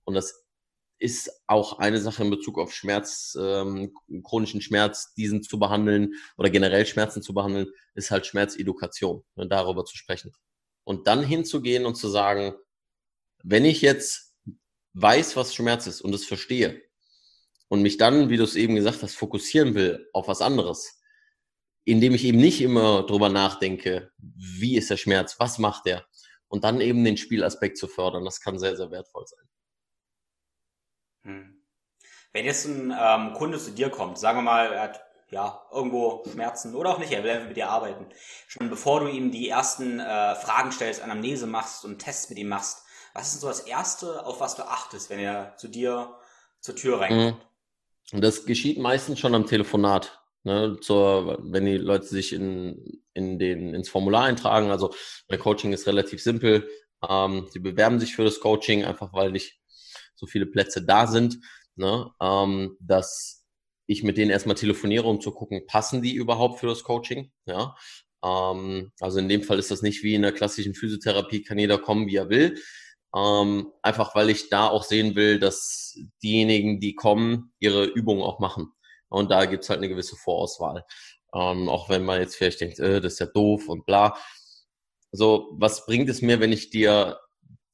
[0.03, 0.45] Und das
[0.99, 6.49] ist auch eine Sache in Bezug auf Schmerz, ähm, chronischen Schmerz, diesen zu behandeln oder
[6.49, 10.33] generell Schmerzen zu behandeln, ist halt Schmerzedukation, ne, darüber zu sprechen.
[10.83, 12.53] Und dann hinzugehen und zu sagen,
[13.43, 14.35] wenn ich jetzt
[14.93, 16.81] weiß, was Schmerz ist und es verstehe
[17.69, 20.98] und mich dann, wie du es eben gesagt hast, fokussieren will auf was anderes,
[21.89, 26.05] indem ich eben nicht immer drüber nachdenke, wie ist der Schmerz, was macht der,
[26.47, 28.25] und dann eben den Spielaspekt zu fördern.
[28.25, 29.49] Das kann sehr, sehr wertvoll sein.
[31.23, 31.63] Hm.
[32.31, 36.23] Wenn jetzt ein ähm, Kunde zu dir kommt, sagen wir mal, er hat ja irgendwo
[36.31, 38.05] Schmerzen oder auch nicht, er will einfach mit dir arbeiten.
[38.47, 42.49] Schon bevor du ihm die ersten äh, Fragen stellst, Anamnese machst und Tests mit ihm
[42.49, 46.15] machst, was ist denn so das Erste, auf was du achtest, wenn er zu dir
[46.61, 47.43] zur Tür reinkommt?
[48.11, 48.21] Hm.
[48.21, 50.18] Das geschieht meistens schon am Telefonat.
[50.43, 54.71] Ne, zur, wenn die Leute sich in, in den, ins Formular eintragen.
[54.71, 54.93] Also
[55.27, 56.69] mein Coaching ist relativ simpel.
[57.07, 59.59] Ähm, sie bewerben sich für das Coaching, einfach weil nicht
[60.15, 61.39] so viele Plätze da sind.
[61.75, 63.45] Ne, ähm, dass
[63.85, 67.31] ich mit denen erstmal telefoniere, um zu gucken, passen die überhaupt für das Coaching?
[67.45, 67.75] Ja.
[68.23, 71.79] Ähm, also in dem Fall ist das nicht wie in der klassischen Physiotherapie, kann jeder
[71.79, 72.55] kommen, wie er will.
[73.15, 78.39] Ähm, einfach weil ich da auch sehen will, dass diejenigen, die kommen, ihre Übungen auch
[78.39, 78.71] machen.
[79.09, 80.85] Und da gibt's halt eine gewisse Vorauswahl.
[81.33, 84.17] Ähm, auch wenn man jetzt vielleicht denkt, äh, das ist ja doof und bla.
[85.11, 87.19] So, was bringt es mir, wenn ich dir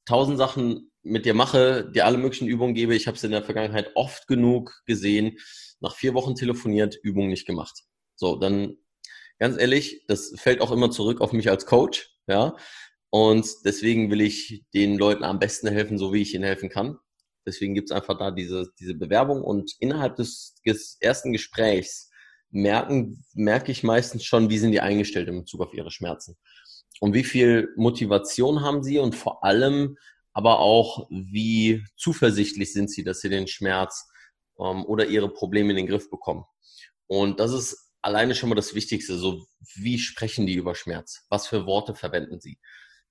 [0.05, 2.95] tausend Sachen mit dir mache, dir alle möglichen Übungen gebe?
[2.95, 5.37] Ich habe es in der Vergangenheit oft genug gesehen,
[5.79, 7.83] nach vier Wochen telefoniert, Übungen nicht gemacht.
[8.15, 8.77] So, dann
[9.39, 12.55] ganz ehrlich, das fällt auch immer zurück auf mich als Coach, ja.
[13.09, 16.97] Und deswegen will ich den Leuten am besten helfen, so wie ich ihnen helfen kann.
[17.45, 22.10] Deswegen gibt's einfach da diese, diese Bewerbung und innerhalb des, des ersten Gesprächs
[22.49, 26.38] merken, merke ich meistens schon, wie sind die eingestellt in Bezug auf ihre Schmerzen.
[27.01, 29.97] Und wie viel Motivation haben sie und vor allem
[30.34, 34.08] aber auch, wie zuversichtlich sind sie, dass sie den Schmerz
[34.60, 36.45] ähm, oder ihre Probleme in den Griff bekommen.
[37.08, 39.17] Und das ist alleine schon mal das Wichtigste.
[39.17, 41.25] So, wie sprechen die über Schmerz?
[41.29, 42.60] Was für Worte verwenden sie?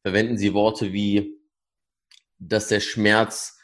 [0.03, 1.39] Verwenden sie Worte wie,
[2.39, 3.59] dass der Schmerz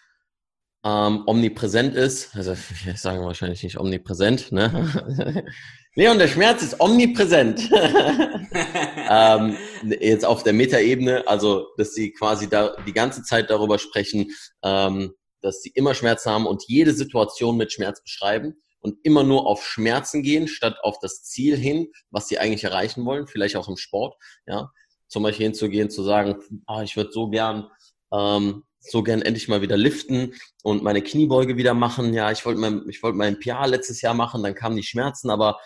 [0.84, 2.34] ähm, omnipräsent ist.
[2.34, 2.52] Also
[2.86, 4.52] ich sage wahrscheinlich nicht omnipräsent.
[4.52, 5.44] Ne?
[5.94, 7.68] Leon, der Schmerz ist omnipräsent.
[9.10, 9.56] ähm,
[10.00, 14.30] jetzt auf der Metaebene, also dass sie quasi da die ganze Zeit darüber sprechen,
[14.62, 15.12] ähm,
[15.42, 19.64] dass sie immer Schmerzen haben und jede Situation mit Schmerz beschreiben und immer nur auf
[19.64, 23.76] Schmerzen gehen, statt auf das Ziel hin, was sie eigentlich erreichen wollen, vielleicht auch im
[23.76, 24.16] Sport,
[24.46, 24.70] ja.
[25.08, 27.68] Zum Beispiel hinzugehen, zu sagen, ah, ich würde so gern
[28.12, 32.14] ähm, so gern endlich mal wieder liften und meine Kniebeuge wieder machen.
[32.14, 35.30] Ja, ich wollte mein, ich wollte mein PA letztes Jahr machen, dann kamen die Schmerzen,
[35.30, 35.58] aber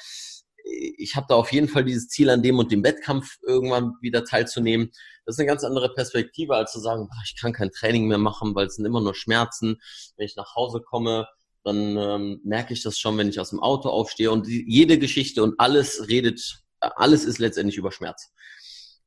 [0.65, 4.25] ich habe da auf jeden Fall dieses Ziel, an dem und dem Wettkampf irgendwann wieder
[4.25, 4.91] teilzunehmen.
[5.27, 8.55] Das ist eine ganz andere Perspektive, als zu sagen, ich kann kein Training mehr machen,
[8.55, 9.77] weil es sind immer nur Schmerzen.
[10.17, 11.29] Wenn ich nach Hause komme,
[11.65, 14.31] dann ähm, merke ich das schon, wenn ich aus dem Auto aufstehe.
[14.31, 18.31] Und die, jede Geschichte und alles redet, alles ist letztendlich über Schmerz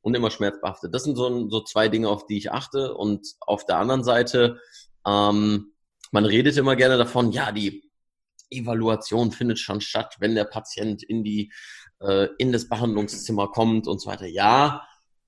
[0.08, 0.94] und immer schmerzbehaftet.
[0.94, 2.94] Das sind so, so zwei Dinge, auf die ich achte.
[2.94, 4.58] Und auf der anderen Seite,
[5.06, 5.72] ähm,
[6.10, 7.84] man redet immer gerne davon, ja, die
[8.50, 11.52] Evaluation findet schon statt, wenn der Patient in die
[12.00, 14.26] äh, in das Behandlungszimmer kommt und so weiter.
[14.26, 14.86] Ja,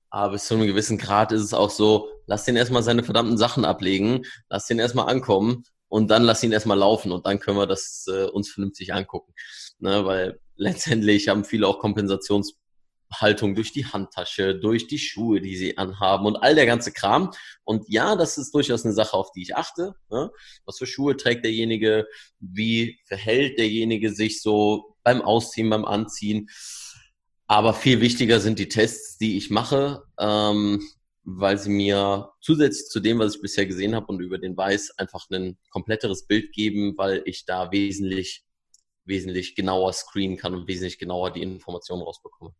[0.09, 3.37] Aber bis zu einem gewissen Grad ist es auch so, lass den erstmal seine verdammten
[3.37, 7.57] Sachen ablegen, lass den erstmal ankommen und dann lass ihn erstmal laufen und dann können
[7.57, 9.33] wir das äh, uns vernünftig angucken.
[9.79, 11.79] Ne, weil letztendlich haben viele auch
[13.11, 17.31] Kompensationshaltung durch die Handtasche, durch die Schuhe, die sie anhaben und all der ganze Kram.
[17.63, 19.93] Und ja, das ist durchaus eine Sache, auf die ich achte.
[20.09, 20.31] Ne?
[20.65, 22.07] Was für Schuhe trägt derjenige?
[22.39, 26.49] Wie verhält derjenige sich so beim Ausziehen, beim Anziehen?
[27.47, 30.03] Aber viel wichtiger sind die Tests, die ich mache.
[30.19, 30.81] Ähm,
[31.23, 34.97] weil sie mir zusätzlich zu dem, was ich bisher gesehen habe und über den Weiß,
[34.97, 38.43] einfach ein kompletteres Bild geben, weil ich da wesentlich,
[39.05, 42.55] wesentlich genauer screenen kann und wesentlich genauer die Informationen rausbekomme.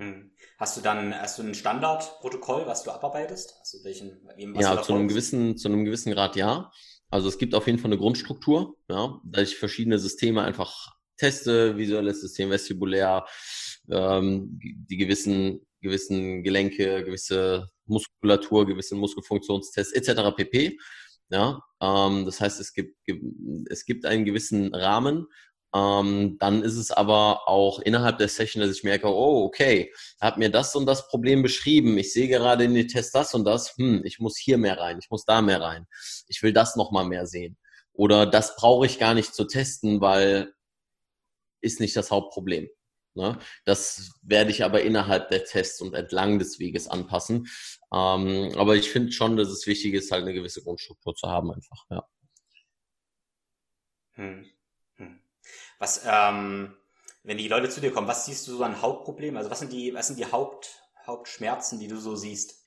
[0.00, 0.30] Hm.
[0.58, 3.56] Hast du dann, hast du ein Standardprotokoll, was du abarbeitest?
[3.60, 4.20] Also welchen,
[4.54, 6.70] was ja, zu einem gewissen, zu einem gewissen Grad ja.
[7.10, 11.76] Also es gibt auf jeden Fall eine Grundstruktur, ja, da ich verschiedene Systeme einfach teste,
[11.76, 13.26] visuelles System, vestibulär,
[13.90, 20.34] ähm, die gewissen gewissen Gelenke, gewisse Muskulatur, gewisse Muskelfunktionstests etc.
[20.36, 20.78] pp.
[21.30, 22.96] Ja, ähm, das heißt, es gibt,
[23.68, 25.26] es gibt einen gewissen Rahmen.
[25.74, 30.36] Ähm, dann ist es aber auch innerhalb der Session, dass ich merke, oh, okay, hat
[30.38, 31.96] mir das und das Problem beschrieben.
[31.98, 33.76] Ich sehe gerade in den Test das und das.
[33.76, 35.86] Hm, ich muss hier mehr rein, ich muss da mehr rein.
[36.26, 37.56] Ich will das nochmal mehr sehen.
[37.92, 40.52] Oder das brauche ich gar nicht zu testen, weil
[41.60, 42.68] ist nicht das Hauptproblem.
[43.14, 43.38] Ne?
[43.64, 47.48] Das werde ich aber innerhalb der Tests und entlang des Weges anpassen.
[47.92, 51.52] Ähm, aber ich finde schon, dass es wichtig ist, halt eine gewisse Grundstruktur zu haben
[51.52, 52.06] einfach, ja.
[54.12, 54.46] Hm.
[54.96, 55.22] Hm.
[55.80, 56.76] Was, ähm,
[57.24, 59.36] wenn die Leute zu dir kommen, was siehst du so an Hauptproblemen?
[59.36, 62.64] Also was sind die, was sind die Haupt, Hauptschmerzen, die du so siehst?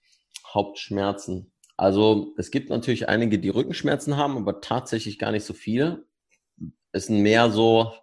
[0.53, 1.53] Hauptschmerzen.
[1.77, 6.05] Also es gibt natürlich einige, die Rückenschmerzen haben, aber tatsächlich gar nicht so viele.
[6.91, 7.93] Es sind mehr so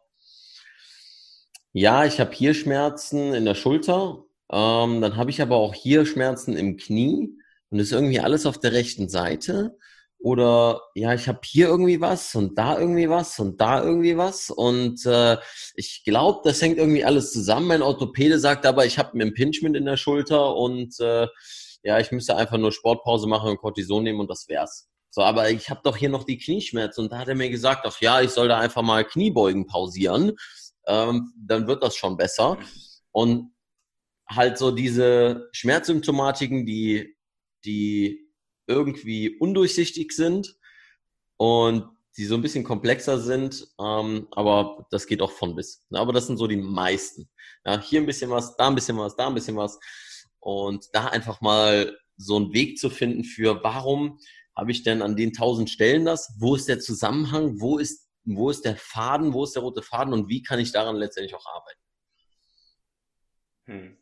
[1.72, 6.04] ja, ich habe hier Schmerzen in der Schulter, ähm, dann habe ich aber auch hier
[6.04, 7.30] Schmerzen im Knie
[7.70, 9.78] und ist irgendwie alles auf der rechten Seite.
[10.22, 14.50] Oder ja, ich habe hier irgendwie was und da irgendwie was und da irgendwie was.
[14.50, 15.38] Und äh,
[15.74, 17.68] ich glaube, das hängt irgendwie alles zusammen.
[17.68, 21.26] Mein Orthopäde sagt aber, ich habe ein Impingement in der Schulter und äh,
[21.82, 24.88] ja, ich müsste einfach nur Sportpause machen und Cortison nehmen und das wär's.
[25.08, 27.84] So, aber ich habe doch hier noch die Knieschmerzen und da hat er mir gesagt,
[27.84, 30.36] ach ja, ich soll da einfach mal Kniebeugen pausieren
[30.86, 32.58] ähm, dann wird das schon besser.
[33.12, 33.52] Und
[34.28, 37.16] halt so diese Schmerzsymptomatiken, die,
[37.64, 38.29] die
[38.70, 40.56] irgendwie undurchsichtig sind
[41.36, 45.86] und die so ein bisschen komplexer sind, ähm, aber das geht auch von bis.
[45.92, 47.28] Aber das sind so die meisten.
[47.64, 49.78] Ja, hier ein bisschen was, da ein bisschen was, da ein bisschen was.
[50.38, 54.18] Und da einfach mal so einen Weg zu finden für, warum
[54.56, 56.34] habe ich denn an den tausend Stellen das?
[56.38, 57.60] Wo ist der Zusammenhang?
[57.60, 60.72] Wo ist wo ist der Faden, wo ist der rote Faden und wie kann ich
[60.72, 61.80] daran letztendlich auch arbeiten.
[63.66, 63.98] Hm.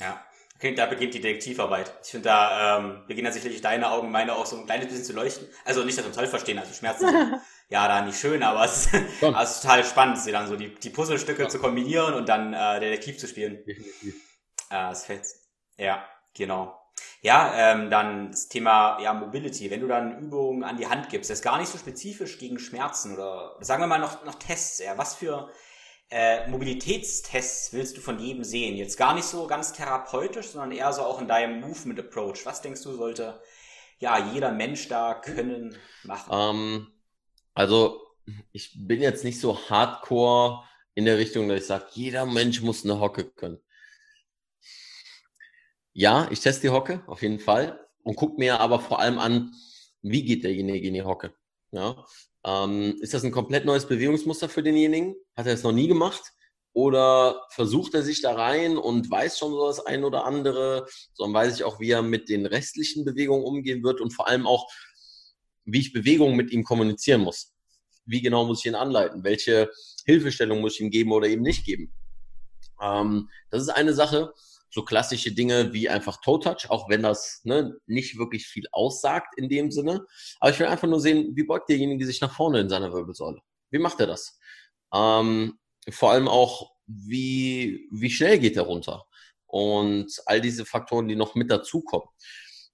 [0.00, 0.27] Ja,
[0.60, 1.92] da beginnt die Detektivarbeit.
[2.02, 5.12] Ich finde, da ähm, beginnen sicherlich deine Augen, meine auch so ein kleines bisschen zu
[5.12, 5.46] leuchten.
[5.64, 8.64] Also nicht, dass wir uns toll verstehen, also Schmerzen sind ja da nicht schön, aber
[8.64, 11.48] es ist, also es ist total spannend, sie dann so die, die Puzzlestücke ja.
[11.48, 13.64] zu kombinieren und dann äh, Detektiv zu spielen.
[13.64, 14.16] Definitiv.
[14.70, 15.26] Äh, das fällt.
[15.76, 16.74] Ja, genau.
[17.20, 19.70] Ja, ähm, dann das Thema ja, Mobility.
[19.70, 22.58] Wenn du dann Übungen an die Hand gibst, das ist gar nicht so spezifisch gegen
[22.58, 24.78] Schmerzen oder sagen wir mal noch, noch Tests.
[24.78, 24.98] Ja.
[24.98, 25.50] Was für
[26.10, 28.76] äh, Mobilitätstests willst du von jedem sehen?
[28.76, 32.46] Jetzt gar nicht so ganz therapeutisch, sondern eher so auch in deinem Movement Approach.
[32.46, 33.40] Was denkst du, sollte
[33.98, 36.30] ja jeder Mensch da können machen?
[36.32, 36.92] Ähm,
[37.54, 38.00] also
[38.52, 42.84] ich bin jetzt nicht so hardcore in der Richtung, dass ich sage, jeder Mensch muss
[42.84, 43.58] eine Hocke können.
[45.92, 47.84] Ja, ich teste die Hocke, auf jeden Fall.
[48.02, 49.52] Und gucke mir aber vor allem an,
[50.02, 51.34] wie geht derjenige in die Hocke.
[51.72, 52.04] Ja?
[52.48, 55.14] Ähm, ist das ein komplett neues Bewegungsmuster für denjenigen?
[55.36, 56.32] Hat er es noch nie gemacht?
[56.72, 60.86] Oder versucht er sich da rein und weiß schon so das ein oder andere?
[61.12, 64.46] Sondern weiß ich auch, wie er mit den restlichen Bewegungen umgehen wird und vor allem
[64.46, 64.70] auch,
[65.64, 67.52] wie ich Bewegungen mit ihm kommunizieren muss.
[68.06, 69.24] Wie genau muss ich ihn anleiten?
[69.24, 69.70] Welche
[70.06, 71.92] Hilfestellung muss ich ihm geben oder eben nicht geben?
[72.80, 74.32] Ähm, das ist eine Sache
[74.70, 79.34] so klassische Dinge wie einfach Toe Touch, auch wenn das ne, nicht wirklich viel aussagt
[79.36, 80.06] in dem Sinne.
[80.40, 83.40] Aber ich will einfach nur sehen, wie beugt derjenige sich nach vorne in seiner Wirbelsäule?
[83.70, 84.38] Wie macht er das?
[84.92, 85.58] Ähm,
[85.90, 89.04] vor allem auch, wie, wie schnell geht er runter?
[89.46, 92.08] Und all diese Faktoren, die noch mit dazukommen.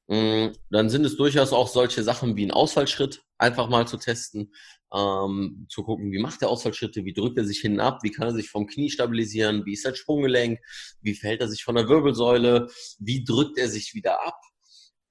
[0.09, 4.53] Mm, dann sind es durchaus auch solche Sachen wie ein Ausfallschritt einfach mal zu testen
[4.95, 8.29] ähm, zu gucken, wie macht er Ausfallschritte, wie drückt er sich hinten ab, wie kann
[8.29, 10.61] er sich vom Knie stabilisieren, wie ist sein Sprunggelenk,
[11.01, 14.41] wie verhält er sich von der Wirbelsäule, wie drückt er sich wieder ab,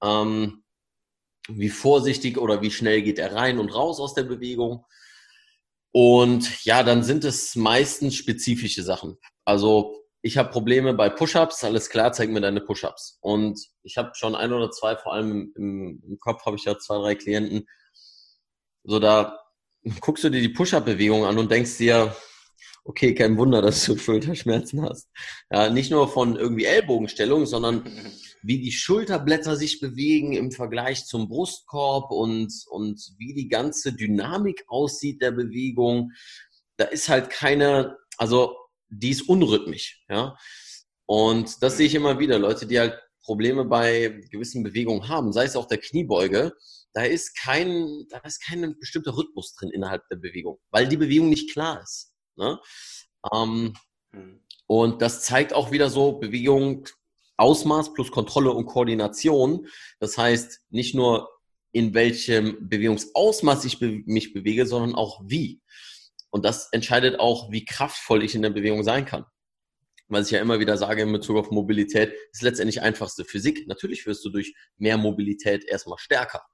[0.02, 0.64] ähm,
[1.48, 4.86] wie vorsichtig oder wie schnell geht er rein und raus aus der Bewegung.
[5.92, 9.18] Und ja, dann sind es meistens spezifische Sachen.
[9.44, 13.18] Also ich habe Probleme bei Push-ups, alles klar, zeig mir deine Push-ups.
[13.20, 16.78] Und ich habe schon ein oder zwei, vor allem im, im Kopf habe ich ja
[16.78, 17.68] zwei, drei Klienten,
[18.84, 19.43] so da
[20.00, 22.14] guckst du dir die Push-up-Bewegung an und denkst dir,
[22.84, 25.08] okay, kein Wunder, dass du Schulterschmerzen hast.
[25.50, 27.84] Ja, nicht nur von irgendwie Ellbogenstellung, sondern
[28.42, 34.64] wie die Schulterblätter sich bewegen im Vergleich zum Brustkorb und, und wie die ganze Dynamik
[34.68, 36.12] aussieht der Bewegung.
[36.76, 38.54] Da ist halt keine, also
[38.90, 40.36] die ist unrhythmisch, ja.
[41.06, 45.44] Und das sehe ich immer wieder, Leute, die halt Probleme bei gewissen Bewegungen haben, sei
[45.44, 46.52] es auch der Kniebeuge,
[46.94, 51.28] da ist kein, da ist kein bestimmter Rhythmus drin innerhalb der Bewegung, weil die Bewegung
[51.28, 52.14] nicht klar ist.
[52.36, 52.58] Ne?
[53.32, 53.74] Ähm,
[54.12, 54.40] hm.
[54.66, 56.88] Und das zeigt auch wieder so Bewegung,
[57.36, 59.66] Ausmaß plus Kontrolle und Koordination.
[59.98, 61.28] Das heißt, nicht nur
[61.72, 65.60] in welchem Bewegungsausmaß ich be mich bewege, sondern auch wie.
[66.30, 69.24] Und das entscheidet auch, wie kraftvoll ich in der Bewegung sein kann.
[70.06, 73.66] Was ich ja immer wieder sage in Bezug auf Mobilität, ist letztendlich einfachste Physik.
[73.66, 76.44] Natürlich wirst du durch mehr Mobilität erstmal stärker.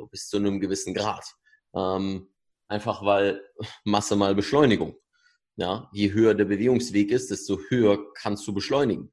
[0.00, 1.26] So bis zu einem gewissen Grad.
[1.74, 2.28] Ähm,
[2.68, 3.42] einfach weil
[3.84, 4.96] Masse mal Beschleunigung.
[5.56, 9.12] Ja, je höher der Bewegungsweg ist, desto höher kannst du beschleunigen.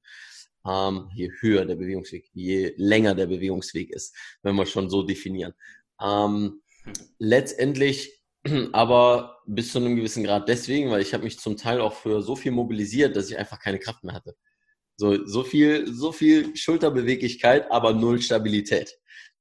[0.65, 5.54] Ähm, je höher der Bewegungsweg, je länger der Bewegungsweg ist, wenn wir schon so definieren.
[6.02, 6.93] Ähm, hm.
[7.19, 8.23] letztendlich
[8.71, 12.21] aber bis zu einem gewissen Grad deswegen, weil ich habe mich zum Teil auch für
[12.21, 14.38] so viel mobilisiert, dass ich einfach keine Kraft mehr hatte.
[14.95, 18.97] So, so viel, so viel Schulterbeweglichkeit, aber null Stabilität.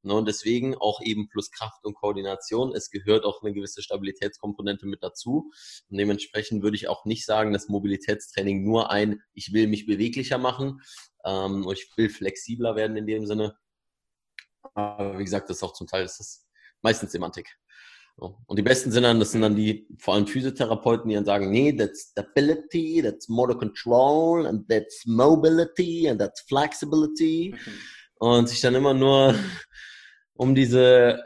[0.07, 2.73] Ne, und deswegen auch eben plus Kraft und Koordination.
[2.73, 5.51] Es gehört auch eine gewisse Stabilitätskomponente mit dazu.
[5.91, 10.39] Und dementsprechend würde ich auch nicht sagen, dass Mobilitätstraining nur ein, ich will mich beweglicher
[10.39, 10.81] machen,
[11.25, 13.57] ähm, ich will flexibler werden in dem Sinne.
[14.75, 16.47] Aber wie gesagt, das ist auch zum Teil das ist
[16.83, 17.57] meistens Semantik.
[18.15, 21.51] Und die besten sind dann, das sind dann die, vor allem Physiotherapeuten, die dann sagen,
[21.51, 27.53] nee, that's stability, that's motor control, and that's mobility, and that's flexibility.
[27.53, 27.73] Mhm.
[28.19, 29.35] Und sich dann immer nur
[30.37, 31.25] um diese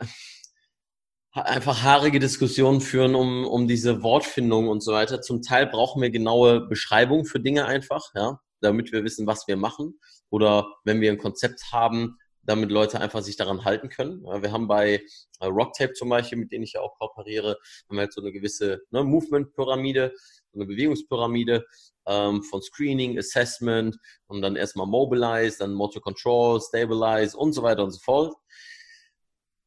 [1.32, 5.20] einfach haarige Diskussionen führen, um, um diese Wortfindung und so weiter.
[5.20, 9.56] Zum Teil brauchen wir genaue Beschreibungen für Dinge einfach, ja, damit wir wissen, was wir
[9.56, 10.00] machen.
[10.30, 14.22] Oder wenn wir ein Konzept haben, damit Leute einfach sich daran halten können.
[14.22, 15.02] Wir haben bei
[15.40, 18.32] äh, Rocktape zum Beispiel, mit denen ich ja auch kooperiere, haben wir halt so eine
[18.32, 20.12] gewisse ne, Movement-Pyramide,
[20.54, 21.64] eine Bewegungspyramide
[22.06, 23.96] ähm, von Screening, Assessment
[24.26, 28.34] und dann erstmal Mobilize, dann Motor Control, Stabilize und so weiter und so fort.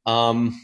[0.06, 0.56] Ähm,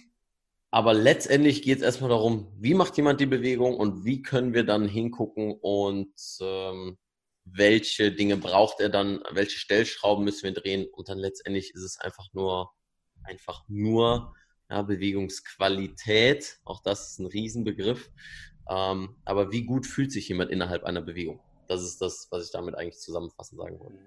[0.72, 4.64] aber letztendlich geht es erstmal darum, wie macht jemand die Bewegung und wie können wir
[4.64, 6.98] dann hingucken und ähm,
[7.46, 11.98] welche Dinge braucht er dann, welche Stellschrauben müssen wir drehen und dann letztendlich ist es
[12.00, 12.72] einfach nur,
[13.24, 14.36] einfach nur
[14.70, 16.60] ja, Bewegungsqualität.
[16.64, 18.12] Auch das ist ein Riesenbegriff.
[18.70, 21.40] Ähm, aber wie gut fühlt sich jemand innerhalb einer Bewegung?
[21.68, 23.98] Das ist das, was ich damit eigentlich zusammenfassend sagen wollte.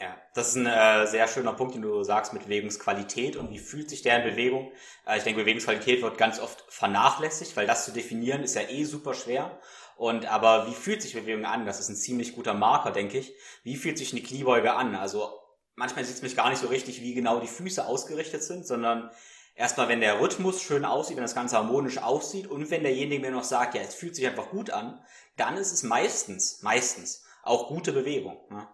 [0.00, 3.58] Ja, das ist ein äh, sehr schöner Punkt, den du sagst mit Bewegungsqualität und wie
[3.58, 4.72] fühlt sich der in Bewegung.
[5.06, 8.84] Äh, ich denke, Bewegungsqualität wird ganz oft vernachlässigt, weil das zu definieren ist ja eh
[8.84, 9.60] super schwer.
[9.96, 11.66] Und aber wie fühlt sich Bewegung an?
[11.66, 13.34] Das ist ein ziemlich guter Marker, denke ich.
[13.62, 14.94] Wie fühlt sich eine Kniebeuge an?
[14.94, 15.38] Also
[15.74, 19.10] manchmal sieht es mich gar nicht so richtig, wie genau die Füße ausgerichtet sind, sondern
[19.54, 23.32] erstmal, wenn der Rhythmus schön aussieht, wenn das Ganze harmonisch aussieht und wenn derjenige mir
[23.32, 25.04] noch sagt, ja, es fühlt sich einfach gut an,
[25.36, 28.40] dann ist es meistens, meistens auch gute Bewegung.
[28.48, 28.66] Ne?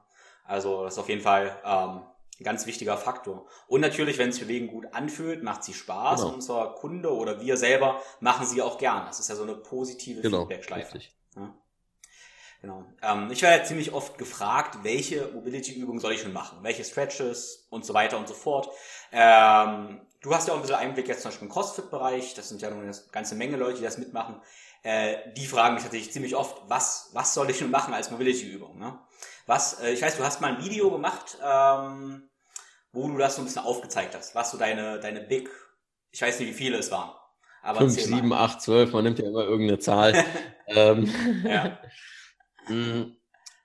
[0.46, 2.02] Also das ist auf jeden Fall ähm,
[2.38, 3.46] ein ganz wichtiger Faktor.
[3.66, 6.22] Und natürlich, wenn es Bewegung gut anfühlt, macht sie Spaß.
[6.22, 6.34] Genau.
[6.34, 9.06] Unser Kunde oder wir selber machen sie auch gern.
[9.06, 11.00] Das ist ja so eine positive genau, Feedback-Schleife.
[11.36, 11.54] Ja.
[12.60, 12.84] Genau.
[13.02, 16.58] Ähm, ich werde ziemlich oft gefragt, welche Mobility-Übungen soll ich schon machen?
[16.62, 18.68] Welche Stretches und so weiter und so fort.
[19.12, 22.34] Ähm, du hast ja auch ein bisschen Einblick jetzt zum Beispiel im CrossFit-Bereich.
[22.34, 24.40] Das sind ja eine ganze Menge Leute, die das mitmachen.
[24.82, 28.78] Äh, die fragen mich tatsächlich ziemlich oft, was, was soll ich schon machen als Mobility-Übung?
[28.78, 28.98] Ne?
[29.46, 32.28] Was, äh, ich weiß, du hast mal ein Video gemacht, ähm,
[32.92, 35.48] wo du das so ein bisschen aufgezeigt hast, was so deine, deine Big,
[36.10, 37.10] ich weiß nicht, wie viele es waren.
[37.62, 40.14] Aber 5, 7, 8, 12, man nimmt ja immer irgendeine Zahl.
[40.66, 41.10] ähm,
[41.44, 41.78] ja.
[42.68, 43.12] Mm,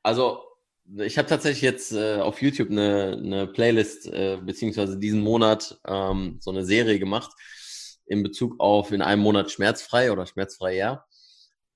[0.03, 0.43] also,
[0.97, 6.37] ich habe tatsächlich jetzt äh, auf YouTube eine, eine Playlist, äh, beziehungsweise diesen Monat ähm,
[6.39, 7.31] so eine Serie gemacht
[8.05, 11.03] in Bezug auf in einem Monat schmerzfrei oder schmerzfrei ja.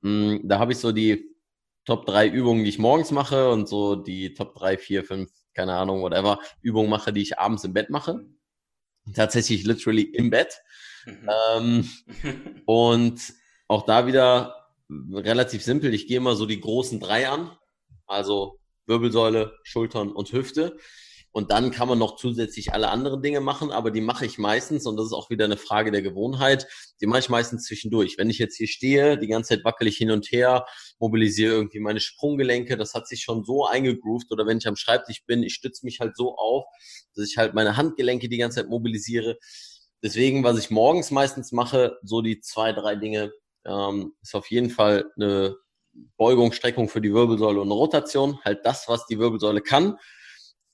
[0.01, 1.34] Mm, da habe ich so die
[1.85, 5.73] Top 3 Übungen, die ich morgens mache und so die Top 3, 4, 5, keine
[5.73, 8.25] Ahnung, whatever, Übungen mache, die ich abends im Bett mache.
[9.13, 10.61] Tatsächlich literally im Bett.
[11.05, 11.29] Mhm.
[11.55, 11.89] Ähm,
[12.65, 13.21] und
[13.67, 14.69] auch da wieder
[15.11, 15.93] relativ simpel.
[15.93, 17.51] Ich gehe immer so die großen drei an.
[18.07, 20.77] Also Wirbelsäule, Schultern und Hüfte.
[21.35, 24.85] Und dann kann man noch zusätzlich alle anderen Dinge machen, aber die mache ich meistens,
[24.85, 26.65] und das ist auch wieder eine Frage der Gewohnheit,
[27.01, 28.17] die mache ich meistens zwischendurch.
[28.17, 30.65] Wenn ich jetzt hier stehe, die ganze Zeit wackel ich hin und her,
[30.97, 35.25] mobilisiere irgendwie meine Sprunggelenke, das hat sich schon so eingegroovt, oder wenn ich am Schreibtisch
[35.25, 36.63] bin, ich stütze mich halt so auf,
[37.15, 39.37] dass ich halt meine Handgelenke die ganze Zeit mobilisiere.
[40.01, 43.33] Deswegen, was ich morgens meistens mache, so die zwei, drei Dinge,
[43.65, 45.57] ähm, ist auf jeden Fall eine
[46.15, 49.97] Beugung, Streckung für die Wirbelsäule und eine Rotation, halt das, was die Wirbelsäule kann.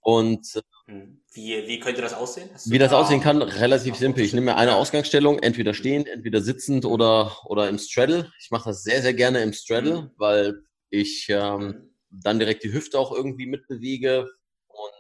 [0.02, 1.22] Und hm.
[1.34, 2.50] wie, wie könnte das aussehen?
[2.66, 4.24] Wie das aussehen kann, relativ simpel.
[4.24, 8.32] Ich nehme mir eine Ausgangsstellung, entweder stehend, entweder sitzend oder, oder im Straddle.
[8.40, 10.12] Ich mache das sehr, sehr gerne im Straddle, mhm.
[10.18, 11.96] weil ich ähm, hm.
[12.10, 14.28] dann direkt die Hüfte auch irgendwie mitbewege
[14.68, 14.92] und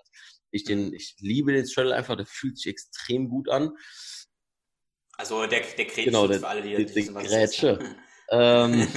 [0.51, 3.71] ich den, ich liebe den Straddle einfach, der fühlt sich extrem gut an.
[5.17, 7.79] Also der, der Grätsche genau, der, für alle, die, die, die, die Grätsche.
[8.29, 8.87] ähm,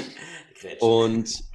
[0.54, 0.84] Grätsche.
[0.84, 1.53] Und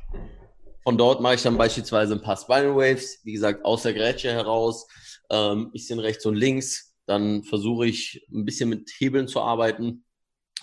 [0.89, 4.31] von dort mache ich dann beispielsweise ein paar Spiral Waves, wie gesagt, aus der Grätsche
[4.31, 4.87] heraus,
[5.29, 6.95] ähm, bisschen rechts und links.
[7.05, 10.03] Dann versuche ich ein bisschen mit Hebeln zu arbeiten.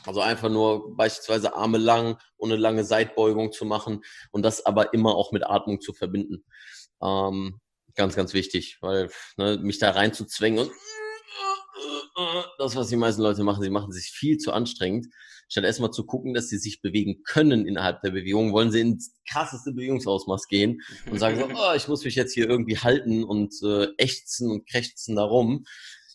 [0.05, 4.03] Also einfach nur beispielsweise Arme lang und eine lange Seitbeugung zu machen
[4.33, 6.45] und das aber immer auch mit Atmung zu verbinden.
[7.01, 7.61] Ähm,
[7.95, 10.73] ganz, ganz wichtig, weil ne, mich da reinzuzwängen und
[12.59, 15.07] das, was die meisten Leute machen, sie machen sich viel zu anstrengend.
[15.49, 19.15] Statt erstmal zu gucken, dass sie sich bewegen können innerhalb der Bewegung, wollen sie ins
[19.31, 23.55] krasseste Bewegungsausmaß gehen und sagen so, oh, ich muss mich jetzt hier irgendwie halten und
[23.63, 25.65] äh, ächzen und krächzen darum.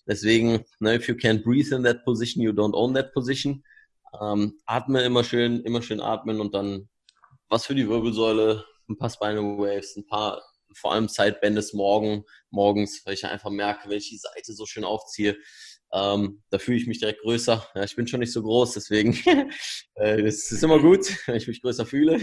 [0.07, 3.63] Deswegen, ne, if you can't breathe in that position, you don't own that position.
[4.19, 6.89] Ähm, atme immer schön, immer schön atmen und dann
[7.47, 10.41] was für die Wirbelsäule, ein paar Spinal Waves, ein paar
[10.75, 14.83] vor allem Sidebandes morgen, morgens, weil ich einfach merke, wenn ich die Seite so schön
[14.83, 15.37] aufziehe,
[15.93, 17.67] ähm, da fühle ich mich direkt größer.
[17.75, 19.13] Ja, ich bin schon nicht so groß, deswegen
[19.95, 22.21] äh, es ist immer gut, wenn ich mich größer fühle.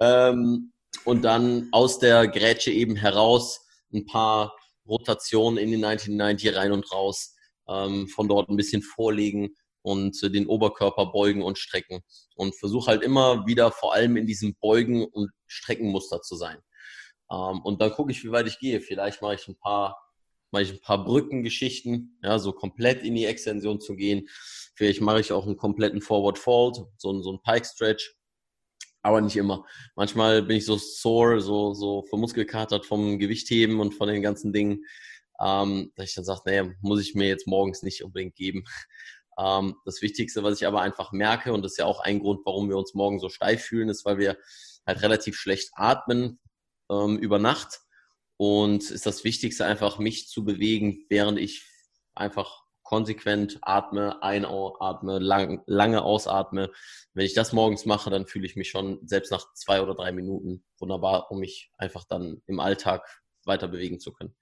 [0.00, 0.72] ähm,
[1.04, 4.56] und dann aus der Grätsche eben heraus ein paar
[4.86, 7.34] Rotationen in die 1990 rein und raus.
[7.68, 12.00] Ähm, von dort ein bisschen vorlegen und äh, den Oberkörper beugen und strecken.
[12.34, 16.58] Und versuche halt immer wieder vor allem in diesem Beugen- und Streckenmuster zu sein.
[17.30, 18.80] Ähm, und dann gucke ich, wie weit ich gehe.
[18.80, 20.08] Vielleicht mache ich ein paar
[20.50, 24.28] mache ich ein paar Brückengeschichten, ja, so komplett in die Extension zu gehen.
[24.74, 28.14] Vielleicht mache ich auch einen kompletten Forward Fold, so, so einen Pike Stretch.
[29.02, 29.64] Aber nicht immer.
[29.94, 34.84] Manchmal bin ich so sore, so, so vermuskelkatert vom Gewichtheben und von den ganzen Dingen,
[35.40, 38.64] ähm, dass ich dann sage, naja, muss ich mir jetzt morgens nicht unbedingt geben.
[39.40, 42.40] Ähm, das Wichtigste, was ich aber einfach merke, und das ist ja auch ein Grund,
[42.44, 44.36] warum wir uns morgen so steif fühlen, ist, weil wir
[44.84, 46.40] halt relativ schlecht atmen
[46.90, 47.80] ähm, über Nacht
[48.36, 51.66] und ist das Wichtigste einfach, mich zu bewegen, während ich
[52.14, 56.70] einfach konsequent atme, einatme, lang, lange ausatme.
[57.12, 60.10] Wenn ich das morgens mache, dann fühle ich mich schon selbst nach zwei oder drei
[60.10, 63.06] Minuten wunderbar, um mich einfach dann im Alltag
[63.44, 64.34] weiter bewegen zu können.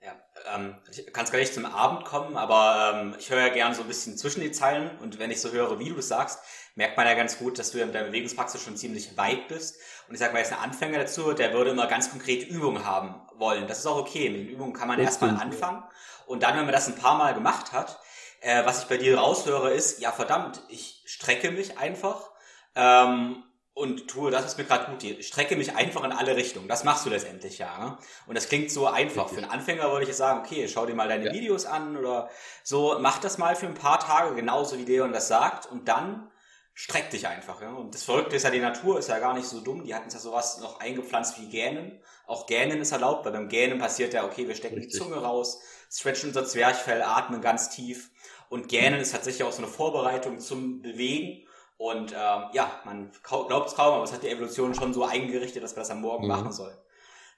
[0.00, 0.18] Ja,
[0.54, 3.74] ähm, ich kann es gar nicht zum Abend kommen, aber ähm, ich höre ja gerne
[3.74, 6.40] so ein bisschen zwischen die Zeilen und wenn ich so höre, wie du es sagst,
[6.74, 9.76] merkt man ja ganz gut, dass du ja mit deiner Bewegungspraxis schon ziemlich weit bist.
[10.08, 13.14] Und ich sage mal, jetzt ein Anfänger dazu, der würde immer ganz konkrete Übungen haben
[13.36, 13.66] wollen.
[13.66, 14.30] Das ist auch okay.
[14.30, 15.82] Mit den Übungen kann man erstmal anfangen.
[16.26, 17.98] Und dann, wenn man das ein paar Mal gemacht hat,
[18.40, 22.30] äh, was ich bei dir raushöre, ist, ja verdammt, ich strecke mich einfach
[22.74, 23.42] ähm,
[23.74, 25.18] und tue das, was mir gerade gut geht.
[25.18, 26.68] Ich strecke mich einfach in alle Richtungen.
[26.68, 27.78] Das machst du letztendlich ja.
[27.78, 27.98] Ne?
[28.26, 29.28] Und das klingt so einfach.
[29.28, 31.32] Für einen Anfänger würde ich jetzt sagen, okay, schau dir mal deine ja.
[31.32, 32.30] Videos an oder
[32.62, 35.66] so, mach das mal für ein paar Tage, genauso wie Leon das sagt.
[35.66, 36.30] Und dann
[36.74, 37.60] streck dich einfach.
[37.60, 37.72] Ja?
[37.72, 39.84] Und das Verrückte ist ja, die Natur ist ja gar nicht so dumm.
[39.84, 42.00] Die hatten ja sowas noch eingepflanzt wie Gähnen.
[42.26, 44.92] Auch Gähnen ist erlaubt, weil beim Gähnen passiert ja, okay, wir stecken Richtig.
[44.92, 45.60] die Zunge raus,
[45.90, 48.10] stretchen unser Zwerchfell, atmen ganz tief.
[48.48, 51.46] Und Gähnen ist tatsächlich auch so eine Vorbereitung zum Bewegen.
[51.76, 55.62] Und ähm, ja, man glaubt es kaum, aber es hat die Evolution schon so eingerichtet,
[55.62, 56.30] dass wir das am Morgen mhm.
[56.30, 56.76] machen sollen.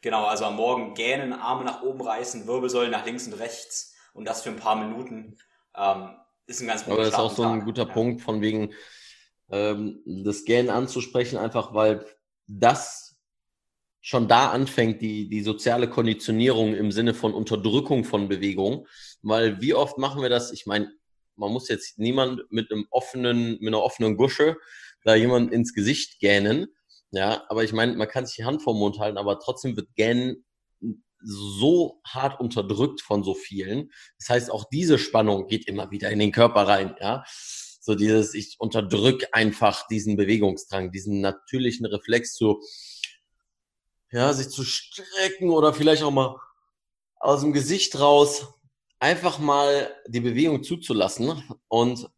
[0.02, 4.26] Genau, also am Morgen gähnen, Arme nach oben reißen, Wirbelsäule nach links und rechts und
[4.26, 5.38] das für ein paar Minuten
[5.74, 6.10] ähm,
[6.46, 7.92] ist ein ganz guter Aber das ist auch so ein guter ja.
[7.92, 8.74] Punkt von wegen,
[9.50, 12.06] ähm, das Gähnen anzusprechen, einfach weil
[12.46, 13.16] das
[14.00, 18.86] schon da anfängt, die, die soziale Konditionierung im Sinne von Unterdrückung von Bewegung.
[19.22, 20.52] Weil wie oft machen wir das?
[20.52, 20.92] Ich meine,
[21.36, 24.56] man muss jetzt niemand mit einem offenen, mit einer offenen Gusche
[25.04, 26.66] da jemand ins Gesicht gähnen.
[27.12, 29.94] Ja, aber ich meine, man kann sich die Hand den Mund halten, aber trotzdem wird
[29.94, 30.44] Gähnen
[31.22, 33.90] so hart unterdrückt von so vielen.
[34.18, 37.24] Das heißt, auch diese Spannung geht immer wieder in den Körper rein, ja.
[37.84, 42.62] So dieses, ich unterdrück einfach diesen Bewegungsdrang, diesen natürlichen Reflex zu,
[44.10, 46.40] ja, sich zu strecken oder vielleicht auch mal
[47.16, 48.54] aus dem Gesicht raus
[49.00, 52.08] einfach mal die Bewegung zuzulassen und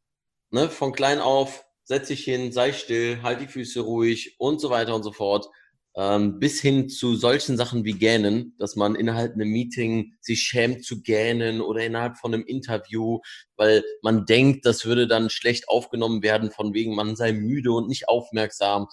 [0.51, 4.71] ne, von klein auf setz dich hin, sei still, halt die Füße ruhig und so
[4.71, 5.49] weiter und so fort.
[5.97, 10.85] Ähm, bis hin zu solchen Sachen wie Gähnen, dass man innerhalb einem Meeting sich schämt
[10.85, 13.21] zu gähnen oder innerhalb von einem Interview,
[13.57, 17.89] weil man denkt, das würde dann schlecht aufgenommen werden, von wegen man sei müde und
[17.89, 18.89] nicht aufmerksam.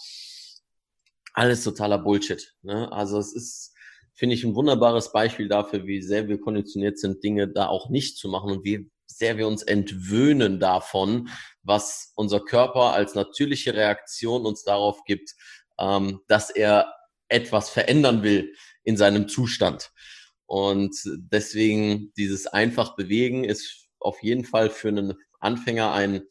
[1.34, 2.56] Alles totaler Bullshit.
[2.62, 2.90] Ne?
[2.92, 3.74] Also es ist,
[4.14, 8.18] finde ich, ein wunderbares Beispiel dafür, wie sehr wir konditioniert sind, Dinge da auch nicht
[8.18, 11.30] zu machen und wie sehr wir uns entwöhnen davon,
[11.64, 15.34] was unser Körper als natürliche Reaktion uns darauf gibt,
[15.80, 16.94] ähm, dass er
[17.28, 18.54] etwas verändern will
[18.84, 19.92] in seinem Zustand.
[20.46, 26.24] Und deswegen dieses einfach bewegen ist auf jeden Fall für einen Anfänger ein,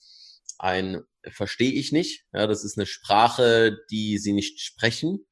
[0.58, 2.24] ein verstehe ich nicht.
[2.32, 5.26] Ja, das ist eine Sprache, die sie nicht sprechen.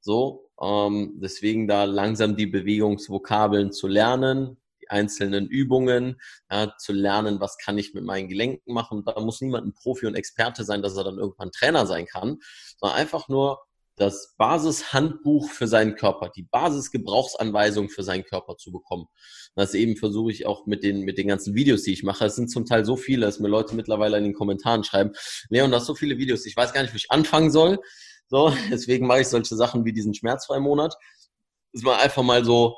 [0.00, 4.56] So, ähm, deswegen da langsam die Bewegungsvokabeln zu lernen,
[4.86, 6.20] die einzelnen Übungen,
[6.50, 9.04] ja, zu lernen, was kann ich mit meinen Gelenken machen.
[9.04, 12.38] Da muss niemand ein Profi und Experte sein, dass er dann irgendwann Trainer sein kann,
[12.78, 13.60] sondern einfach nur
[13.96, 19.06] das Basishandbuch für seinen Körper, die Basisgebrauchsanweisung für seinen Körper zu bekommen.
[19.54, 22.26] Das eben versuche ich auch mit den, mit den ganzen Videos, die ich mache.
[22.26, 25.12] Es sind zum Teil so viele, dass mir Leute mittlerweile in den Kommentaren schreiben,
[25.48, 27.78] Leon, du hast so viele Videos, ich weiß gar nicht, wo ich anfangen soll.
[28.28, 30.94] So, deswegen mache ich solche Sachen wie diesen Schmerzfrei-Monat.
[31.72, 32.76] Ist mal einfach mal so,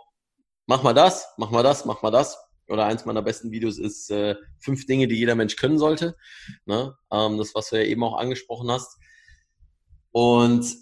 [0.68, 2.38] mach mal das, mach mal das, mach mal das.
[2.68, 6.14] Oder eins meiner besten Videos ist äh, fünf Dinge, die jeder Mensch können sollte.
[6.66, 6.94] Ne?
[7.10, 8.98] Ähm, das, was du ja eben auch angesprochen hast.
[10.12, 10.76] Und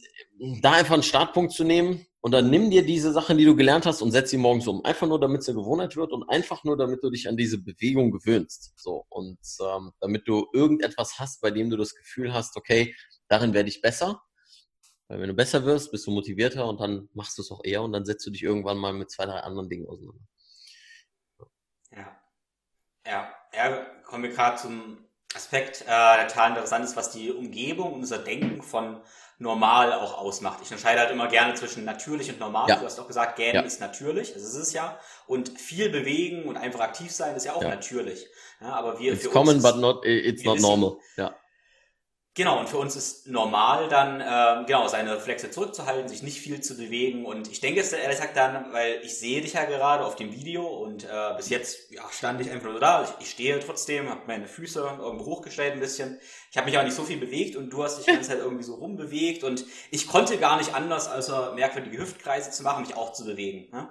[0.61, 3.87] da einfach einen Startpunkt zu nehmen und dann nimm dir diese Sachen, die du gelernt
[3.87, 4.85] hast und setz sie morgens um.
[4.85, 7.59] Einfach nur, damit es eine Gewohnheit wird und einfach nur, damit du dich an diese
[7.59, 8.73] Bewegung gewöhnst.
[8.77, 12.97] So und ähm, damit du irgendetwas hast, bei dem du das Gefühl hast, okay,
[13.29, 14.21] darin werde ich besser.
[15.09, 17.83] Weil wenn du besser wirst, bist du motivierter und dann machst du es auch eher
[17.83, 20.23] und dann setzt du dich irgendwann mal mit zwei, drei anderen Dingen auseinander.
[21.93, 22.21] Ja.
[23.07, 24.99] Ja, ja kommen wir gerade zum
[25.35, 29.01] Aspekt, äh, der total interessant ist, was die Umgebung, unser Denken von
[29.39, 30.61] normal auch ausmacht.
[30.63, 32.69] Ich unterscheide halt immer gerne zwischen natürlich und normal.
[32.69, 32.77] Ja.
[32.77, 33.61] Du hast auch gesagt, Gähnen ja.
[33.61, 34.99] ist natürlich, das ist es ja.
[35.27, 37.69] Und viel bewegen und einfach aktiv sein ist ja auch ja.
[37.69, 38.27] natürlich.
[38.61, 40.97] Aber wir it's common, uns but not, it's not wissen, normal.
[41.17, 41.37] Ja.
[42.37, 46.61] Genau, und für uns ist normal dann, äh, genau, seine Reflexe zurückzuhalten, sich nicht viel
[46.61, 47.25] zu bewegen.
[47.25, 50.35] Und ich denke es ehrlich gesagt dann, weil ich sehe dich ja gerade auf dem
[50.35, 53.05] Video und äh, bis jetzt ja, stand ich einfach nur da.
[53.05, 56.21] Ich, ich stehe trotzdem, habe meine Füße irgendwo hochgestellt ein bisschen.
[56.51, 58.41] Ich habe mich aber nicht so viel bewegt und du hast dich die ganze Zeit
[58.41, 59.43] irgendwie so rumbewegt.
[59.43, 63.71] Und ich konnte gar nicht anders, als merkwürdige Hüftkreise zu machen, mich auch zu bewegen.
[63.73, 63.89] Ne?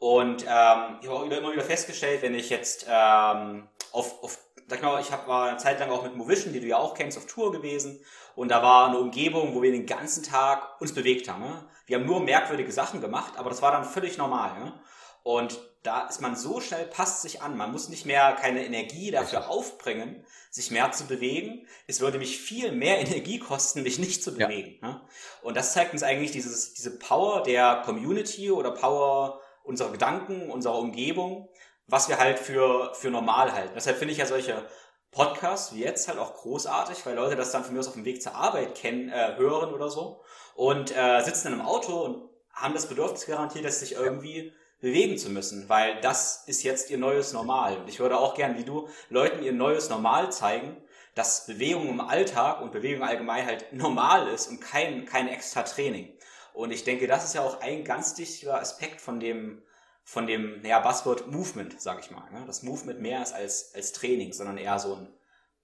[0.00, 4.82] Und ähm, ich habe auch immer wieder festgestellt, wenn ich jetzt ähm, auf, auf sag
[4.82, 7.18] mal, ich hab, war eine Zeit lang auch mit Movision, die du ja auch kennst,
[7.18, 8.00] auf Tour gewesen.
[8.34, 11.42] Und da war eine Umgebung, wo wir den ganzen Tag uns bewegt haben.
[11.42, 11.68] Ne?
[11.86, 14.58] Wir haben nur merkwürdige Sachen gemacht, aber das war dann völlig normal.
[14.58, 14.80] Ne?
[15.22, 17.56] Und da ist man so schnell, passt sich an.
[17.56, 21.66] Man muss nicht mehr keine Energie dafür aufbringen, sich mehr zu bewegen.
[21.86, 24.78] Es würde mich viel mehr Energie kosten, mich nicht zu bewegen.
[24.82, 24.88] Ja.
[24.88, 25.00] Ne?
[25.42, 30.78] Und das zeigt uns eigentlich dieses, diese Power der Community oder Power unserer Gedanken, unserer
[30.78, 31.48] Umgebung,
[31.86, 33.72] was wir halt für, für normal halten.
[33.74, 34.66] Deshalb finde ich ja solche
[35.10, 38.04] Podcasts wie jetzt halt auch großartig, weil Leute das dann von mir aus auf dem
[38.04, 40.22] Weg zur Arbeit kennen, äh, hören oder so
[40.54, 45.16] und äh, sitzen in einem Auto und haben das Bedürfnis garantiert, dass sich irgendwie bewegen
[45.16, 47.78] zu müssen, weil das ist jetzt ihr neues Normal.
[47.78, 50.76] Und ich würde auch gern, wie du, Leuten ihr neues Normal zeigen,
[51.14, 56.12] dass Bewegung im Alltag und Bewegung allgemein halt normal ist und kein, kein extra Training.
[56.52, 59.62] Und ich denke, das ist ja auch ein ganz wichtiger Aspekt von dem,
[60.06, 62.30] von dem naja, Buzzword Movement, sage ich mal.
[62.30, 62.44] Ne?
[62.46, 65.08] Das Movement mehr ist als, als Training, sondern eher so ein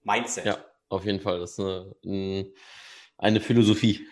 [0.02, 0.44] Mindset.
[0.44, 1.38] Ja, auf jeden Fall.
[1.38, 2.52] Das ist eine,
[3.18, 4.04] eine Philosophie.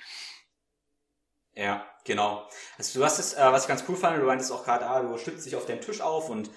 [1.52, 2.48] Ja, genau.
[2.78, 5.02] Also du hast es, äh, was ich ganz cool fand, du meintest auch gerade, ah,
[5.02, 6.48] du stützt dich auf den Tisch auf und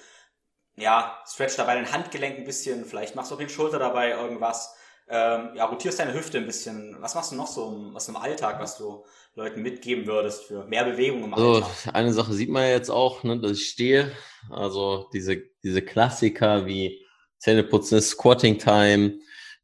[0.76, 4.76] ja, stretch dabei dein Handgelenk ein bisschen, vielleicht machst du auf den Schulter dabei irgendwas
[5.08, 6.96] ähm, ja, rotierst deine Hüfte ein bisschen.
[7.02, 9.04] Was machst du noch so was im Alltag, was du
[9.36, 11.70] Leuten mitgeben würdest für mehr Bewegung im Alltag?
[11.84, 14.12] So, eine Sache sieht man ja jetzt auch, ne, dass ich stehe.
[14.50, 17.04] Also diese, diese Klassiker wie
[17.40, 19.20] Zähneputzen ist Squatting Time,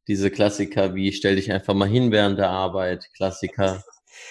[0.07, 3.84] diese Klassiker wie stell dich einfach mal hin während der Arbeit, Klassiker.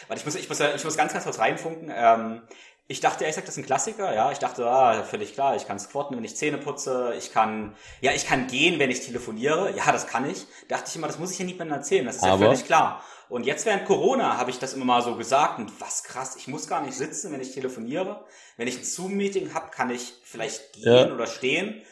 [0.09, 1.93] Warte, ich muss, ich muss, ich muss ganz, ganz kurz reinfunken.
[1.95, 2.43] Ähm,
[2.91, 4.33] ich dachte ehrlich gesagt, das ist ein Klassiker, ja.
[4.33, 8.13] Ich dachte, ah, völlig klar, ich kann squatten, wenn ich Zähne putze, ich kann, ja,
[8.13, 10.47] ich kann gehen, wenn ich telefoniere, ja, das kann ich.
[10.69, 13.05] Dachte ich immer, das muss ich ja niemandem erzählen, das ist Aber ja völlig klar.
[13.29, 16.49] Und jetzt während Corona habe ich das immer mal so gesagt und was krass, ich
[16.49, 18.25] muss gar nicht sitzen, wenn ich telefoniere.
[18.57, 21.13] Wenn ich ein Zoom-Meeting habe, kann ich vielleicht gehen ja.
[21.13, 21.83] oder stehen.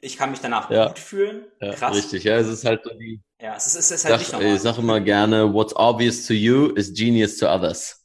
[0.00, 0.88] Ich kann mich danach ja.
[0.88, 1.46] gut fühlen.
[1.58, 1.96] Ja, krass.
[1.96, 3.22] Richtig, ja, es ist halt so die.
[3.40, 4.56] Ja, es ist, es ist halt sag, nicht normal.
[4.56, 8.04] Ich sage immer gerne, what's obvious to you is genius to others.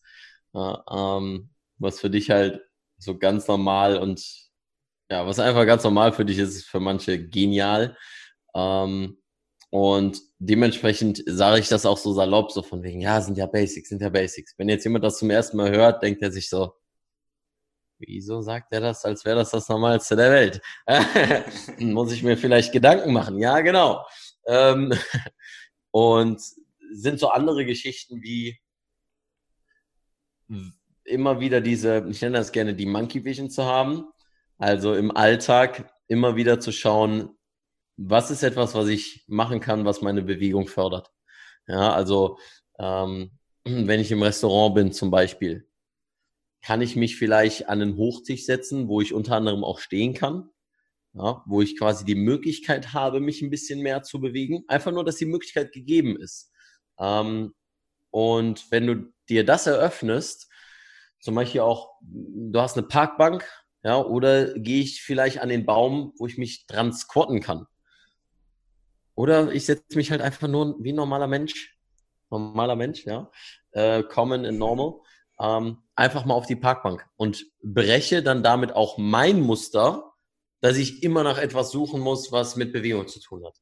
[0.56, 2.62] Uh, um, was für dich halt
[2.98, 4.24] so ganz normal und
[5.10, 7.98] ja, was einfach ganz normal für dich ist, ist für manche genial.
[8.56, 9.18] Ähm,
[9.70, 13.90] Und dementsprechend sage ich das auch so salopp, so von wegen, ja, sind ja Basics,
[13.90, 14.54] sind ja Basics.
[14.58, 16.74] Wenn jetzt jemand das zum ersten Mal hört, denkt er sich so,
[18.00, 20.62] wieso sagt er das, als wäre das das Normalste der Welt?
[21.80, 23.40] Muss ich mir vielleicht Gedanken machen?
[23.40, 24.06] Ja, genau.
[24.46, 24.94] Ähm,
[25.92, 26.42] und
[26.94, 28.60] sind so andere Geschichten wie
[31.06, 34.06] immer wieder diese, ich nenne das gerne die Monkey Vision zu haben.
[34.58, 37.30] Also im Alltag immer wieder zu schauen,
[37.98, 41.12] was ist etwas, was ich machen kann, was meine Bewegung fördert.
[41.68, 42.38] Ja, also
[42.80, 43.32] ähm,
[43.64, 45.68] wenn ich im Restaurant bin zum Beispiel,
[46.62, 50.50] kann ich mich vielleicht an einen Hochtisch setzen, wo ich unter anderem auch stehen kann,
[51.14, 54.64] ja, wo ich quasi die Möglichkeit habe, mich ein bisschen mehr zu bewegen.
[54.68, 56.52] Einfach nur, dass die Möglichkeit gegeben ist.
[56.98, 57.54] Ähm,
[58.12, 60.50] und wenn du dir das eröffnest,
[61.24, 63.50] zum Beispiel auch, du hast eine Parkbank,
[63.82, 67.66] ja, oder gehe ich vielleicht an den Baum, wo ich mich dran squatten kann.
[69.16, 71.80] Oder ich setze mich halt einfach nur wie ein normaler Mensch,
[72.30, 73.32] normaler Mensch, ja,
[73.72, 74.96] äh, common and normal,
[75.40, 80.12] ähm, einfach mal auf die Parkbank und breche dann damit auch mein Muster,
[80.60, 83.56] dass ich immer nach etwas suchen muss, was mit Bewegung zu tun hat.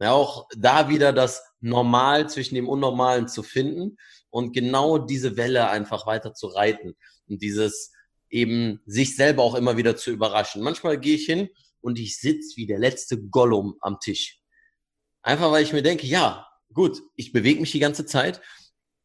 [0.00, 3.96] Ja, auch da wieder das Normal zwischen dem Unnormalen zu finden
[4.36, 6.94] und genau diese Welle einfach weiter zu reiten
[7.26, 7.94] und dieses
[8.28, 10.62] eben sich selber auch immer wieder zu überraschen.
[10.62, 11.48] Manchmal gehe ich hin
[11.80, 14.38] und ich sitze wie der letzte Gollum am Tisch.
[15.22, 18.42] Einfach weil ich mir denke, ja, gut, ich bewege mich die ganze Zeit.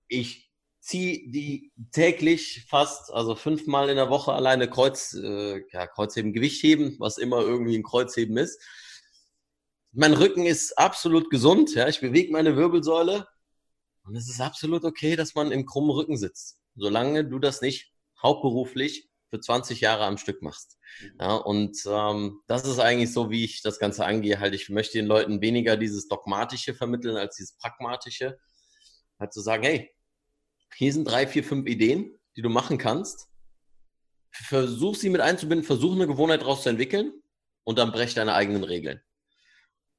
[0.10, 0.52] Ich
[0.82, 6.98] ziehe die täglich fast, also fünfmal in der Woche alleine Kreuz, äh, ja, Kreuzheben, Gewichtheben,
[7.00, 8.62] was immer irgendwie ein Kreuzheben ist.
[9.94, 13.28] Mein Rücken ist absolut gesund, ja, ich bewege meine Wirbelsäule
[14.04, 17.92] und es ist absolut okay, dass man im krummen Rücken sitzt, solange du das nicht
[18.22, 20.78] hauptberuflich für 20 Jahre am Stück machst.
[21.02, 21.18] Mhm.
[21.20, 24.40] Ja, und ähm, das ist eigentlich so, wie ich das Ganze angehe.
[24.40, 28.38] Halt, ich möchte den Leuten weniger dieses Dogmatische vermitteln als dieses Pragmatische.
[29.20, 29.92] Halt zu sagen, hey,
[30.76, 33.28] hier sind drei, vier, fünf Ideen, die du machen kannst.
[34.32, 37.14] Versuch sie mit einzubinden, versuch eine Gewohnheit daraus zu entwickeln
[37.64, 39.02] und dann brech deine eigenen Regeln.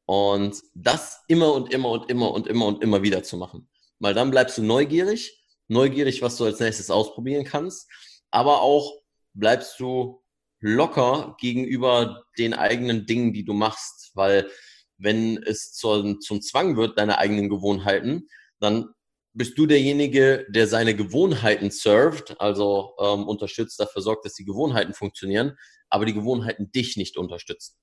[0.04, 3.68] Und das immer und immer und immer und immer und immer wieder zu machen.
[4.02, 7.88] Weil dann bleibst du neugierig, neugierig, was du als nächstes ausprobieren kannst,
[8.32, 9.00] aber auch
[9.32, 10.20] bleibst du
[10.58, 14.50] locker gegenüber den eigenen Dingen, die du machst, weil
[14.98, 18.28] wenn es zur, zum Zwang wird, deine eigenen Gewohnheiten,
[18.58, 18.88] dann
[19.34, 24.94] bist du derjenige, der seine Gewohnheiten served, also ähm, unterstützt, dafür sorgt, dass die Gewohnheiten
[24.94, 25.56] funktionieren,
[25.88, 27.76] aber die Gewohnheiten dich nicht unterstützen.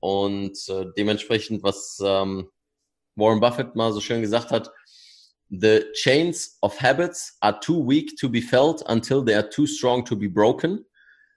[0.00, 2.50] Und äh, dementsprechend, was ähm,
[3.14, 4.70] Warren Buffett mal so schön gesagt hat,
[5.48, 10.04] The chains of habits are too weak to be felt until they are too strong
[10.06, 10.84] to be broken.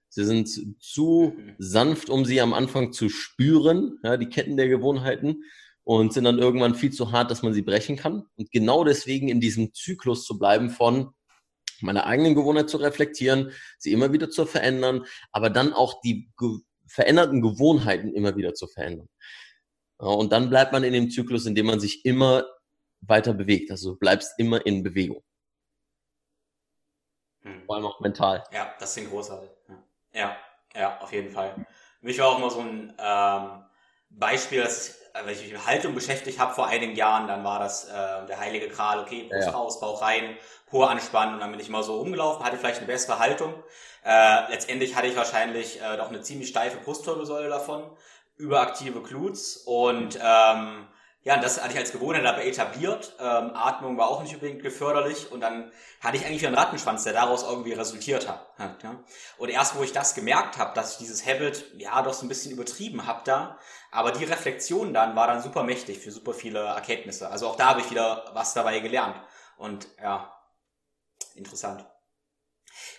[0.10, 0.50] Sie sind
[0.82, 1.56] zu mhm.
[1.60, 5.44] sanft, um sie am Anfang zu spüren, ja, die Ketten der Gewohnheiten,
[5.84, 8.26] und sind dann irgendwann viel zu hart, dass man sie brechen kann.
[8.36, 11.14] Und genau deswegen in diesem Zyklus zu bleiben von
[11.82, 16.60] meiner eigenen Gewohnheit zu reflektieren, sie immer wieder zu verändern, aber dann auch die ge
[16.88, 19.08] veränderten Gewohnheiten immer wieder zu verändern.
[19.98, 22.46] Und dann bleibt man in dem Zyklus, in dem man sich immer
[23.02, 23.72] weiter bewegt.
[23.72, 25.24] Also du bleibst immer in Bewegung.
[27.42, 27.64] Hm.
[27.66, 28.44] Vor allem auch mental.
[28.52, 29.50] Ja, das sind großartig.
[30.14, 30.36] Ja,
[30.76, 31.66] ja, auf jeden Fall.
[32.02, 33.64] Mich war auch immer so ein ähm,
[34.10, 37.44] Beispiel, dass ich, äh, wenn ich mich mit Haltung beschäftigt habe vor einigen Jahren, dann
[37.44, 39.54] war das äh, der heilige Kral, okay, Brust ja.
[39.54, 40.38] raus, Bauch rein,
[40.68, 43.54] Po anspannen und dann bin ich mal so rumgelaufen, hatte vielleicht eine bessere Haltung.
[44.04, 47.84] Äh, letztendlich hatte ich wahrscheinlich äh, doch eine ziemlich steife Brustwirbelsäule davon,
[48.38, 50.88] überaktive Glutes und ähm,
[51.30, 53.14] ja, das hatte ich als Gewohnheit dabei etabliert.
[53.20, 55.72] Ähm, Atmung war auch nicht unbedingt geförderlich und dann
[56.02, 58.50] hatte ich eigentlich einen Rattenschwanz, der daraus irgendwie resultiert hat.
[58.58, 59.04] Ja.
[59.38, 62.30] Und erst wo ich das gemerkt habe, dass ich dieses Habit ja doch so ein
[62.30, 63.60] bisschen übertrieben habe da,
[63.92, 67.30] aber die Reflexion dann war dann super mächtig für super viele Erkenntnisse.
[67.30, 69.22] Also auch da habe ich wieder was dabei gelernt.
[69.56, 70.34] Und ja,
[71.36, 71.86] interessant.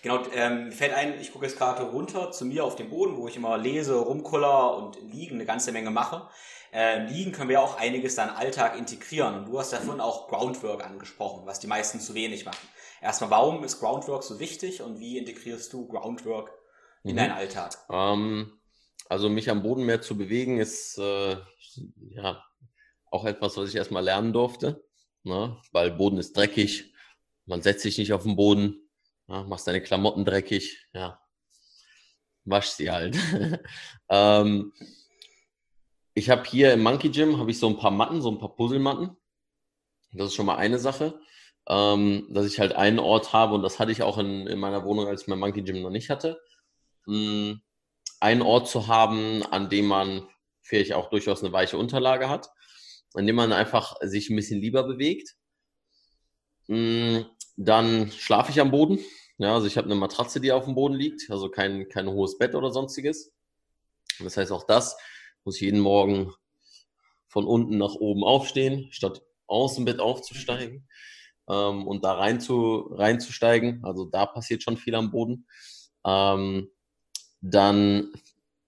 [0.03, 3.27] Genau, ähm, fällt ein, ich gucke jetzt gerade runter zu mir auf den Boden, wo
[3.27, 6.29] ich immer lese, rumkuller und liegen eine ganze Menge mache
[6.71, 9.35] äh, liegen, können wir auch einiges dann Alltag integrieren.
[9.35, 12.67] Und du hast davon auch Groundwork angesprochen, was die meisten zu wenig machen.
[13.01, 16.51] Erstmal, warum ist Groundwork so wichtig und wie integrierst du Groundwork
[17.03, 17.17] in mhm.
[17.17, 17.77] deinen Alltag?
[17.89, 18.59] Ähm,
[19.09, 21.35] also mich am Boden mehr zu bewegen ist äh,
[22.11, 22.43] ja
[23.11, 24.85] auch etwas, was ich erstmal lernen durfte,
[25.23, 25.57] ne?
[25.73, 26.93] weil Boden ist dreckig,
[27.45, 28.89] man setzt sich nicht auf den Boden,
[29.27, 31.19] ja, machst deine Klamotten dreckig, ja,
[32.45, 33.17] wasch sie halt.
[34.09, 34.71] ähm,
[36.13, 38.55] ich habe hier im Monkey Gym habe ich so ein paar Matten, so ein paar
[38.55, 39.15] Puzzlematten.
[40.13, 41.19] Das ist schon mal eine Sache,
[41.67, 44.83] ähm, dass ich halt einen Ort habe und das hatte ich auch in, in meiner
[44.83, 46.41] Wohnung, als ich mein Monkey Gym noch nicht hatte.
[47.07, 47.61] Ähm,
[48.19, 50.27] einen Ort zu haben, an dem man
[50.61, 52.49] vielleicht auch durchaus eine weiche Unterlage hat.
[53.15, 55.35] indem man einfach sich ein bisschen lieber bewegt.
[56.67, 57.21] Mm,
[57.57, 58.99] dann schlafe ich am Boden.
[59.37, 62.37] Ja, also ich habe eine Matratze, die auf dem Boden liegt, also kein, kein hohes
[62.37, 63.33] Bett oder sonstiges.
[64.19, 64.95] Das heißt, auch das
[65.43, 66.33] muss jeden Morgen
[67.27, 70.87] von unten nach oben aufstehen, statt aus dem Bett aufzusteigen
[71.49, 73.83] ähm, und da rein zu, reinzusteigen.
[73.83, 75.47] Also da passiert schon viel am Boden.
[76.05, 76.69] Ähm,
[77.41, 78.11] dann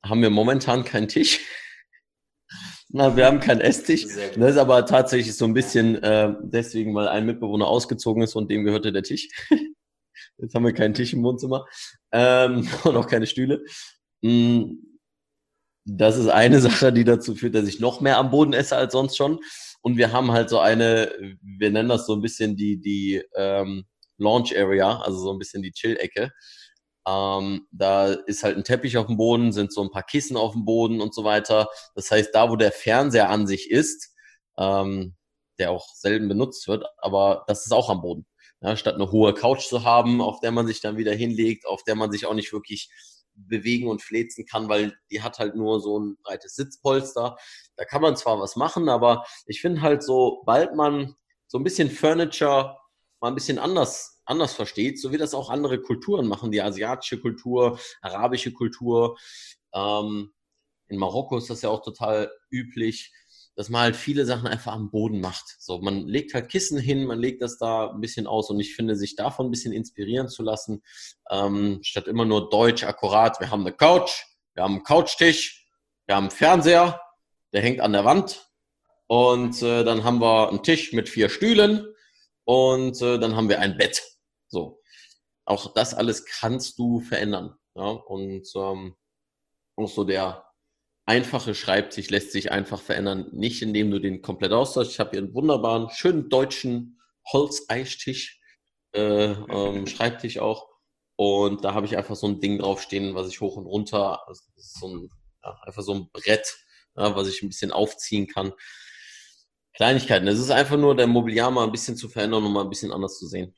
[0.04, 1.40] haben wir momentan keinen Tisch.
[2.90, 4.04] Na, wir haben keinen Esstisch.
[4.04, 8.52] Das ist aber tatsächlich so ein bisschen äh, deswegen, weil ein Mitbewohner ausgezogen ist und
[8.52, 9.30] dem gehörte der Tisch.
[10.38, 11.66] Jetzt haben wir keinen Tisch im Wohnzimmer
[12.12, 13.64] ähm, und auch keine Stühle.
[14.22, 14.76] Mm,
[15.86, 18.94] das ist eine Sache, die dazu führt, dass ich noch mehr am Boden esse als
[18.94, 19.40] sonst schon.
[19.82, 21.12] Und wir haben halt so eine,
[21.42, 23.86] wir nennen das so ein bisschen die, die ähm,
[24.18, 26.32] Launch Area, also so ein bisschen die Chill-Ecke.
[27.06, 30.54] Ähm, da ist halt ein Teppich auf dem Boden, sind so ein paar Kissen auf
[30.54, 31.68] dem Boden und so weiter.
[31.96, 34.16] Das heißt, da wo der Fernseher an sich ist,
[34.58, 35.16] ähm,
[35.60, 38.26] der auch selten benutzt wird, aber das ist auch am Boden.
[38.62, 41.84] Ja, statt eine hohe Couch zu haben, auf der man sich dann wieder hinlegt, auf
[41.84, 42.90] der man sich auch nicht wirklich
[43.36, 47.38] bewegen und flezen kann, weil die hat halt nur so ein breites Sitzpolster.
[47.76, 51.16] Da kann man zwar was machen, aber ich finde halt so, bald man
[51.48, 52.78] so ein bisschen Furniture
[53.20, 57.20] mal ein bisschen anders anders versteht, so wie das auch andere Kulturen machen, die asiatische
[57.20, 59.18] Kultur, arabische Kultur.
[59.74, 60.34] Ähm,
[60.88, 63.12] in Marokko ist das ja auch total üblich,
[63.56, 65.56] dass man halt viele Sachen einfach am Boden macht.
[65.60, 68.76] So, man legt halt Kissen hin, man legt das da ein bisschen aus und ich
[68.76, 70.82] finde, sich davon ein bisschen inspirieren zu lassen,
[71.30, 73.40] ähm, statt immer nur deutsch akkurat.
[73.40, 74.24] Wir haben eine Couch,
[74.56, 75.68] wir haben einen Couchtisch,
[76.06, 77.00] wir haben einen Fernseher,
[77.54, 78.50] der hängt an der Wand
[79.08, 81.86] und äh, dann haben wir einen Tisch mit vier Stühlen
[82.46, 84.02] und äh, dann haben wir ein Bett.
[84.48, 84.82] So.
[85.46, 87.56] Auch das alles kannst du verändern.
[87.76, 87.84] Ja?
[87.84, 88.96] Und ähm,
[89.76, 90.46] auch so der
[91.06, 94.94] einfache Schreibtisch lässt sich einfach verändern, nicht indem du den komplett austauschst.
[94.94, 97.00] Ich habe hier einen wunderbaren, schönen deutschen
[97.32, 98.42] Holzeistisch,
[98.94, 100.70] äh, ähm, Schreibtisch auch.
[101.16, 104.44] Und da habe ich einfach so ein Ding draufstehen, was ich hoch und runter, also
[104.56, 105.10] so ein,
[105.44, 106.58] ja, einfach so ein Brett,
[106.96, 108.54] ja, was ich ein bisschen aufziehen kann.
[109.74, 110.28] Kleinigkeiten.
[110.28, 112.92] Es ist einfach nur der Mobiliar mal ein bisschen zu verändern und mal ein bisschen
[112.92, 113.56] anders zu sehen.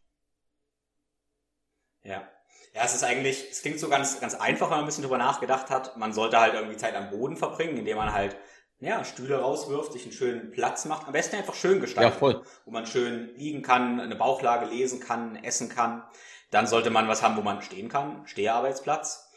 [2.04, 2.35] Ja.
[2.76, 5.18] Ja, es ist eigentlich, es klingt so ganz, ganz einfach, wenn man ein bisschen drüber
[5.18, 5.96] nachgedacht hat.
[5.96, 8.36] Man sollte halt irgendwie Zeit am Boden verbringen, indem man halt,
[8.82, 11.08] ja, Stühle rauswirft, sich einen schönen Platz macht.
[11.08, 12.12] Am besten einfach schön gestalten.
[12.12, 12.44] Ja, voll.
[12.66, 16.04] Wo man schön liegen kann, eine Bauchlage lesen kann, essen kann.
[16.52, 18.28] Dann sollte man was haben, wo man stehen kann.
[18.28, 19.32] Steharbeitsplatz.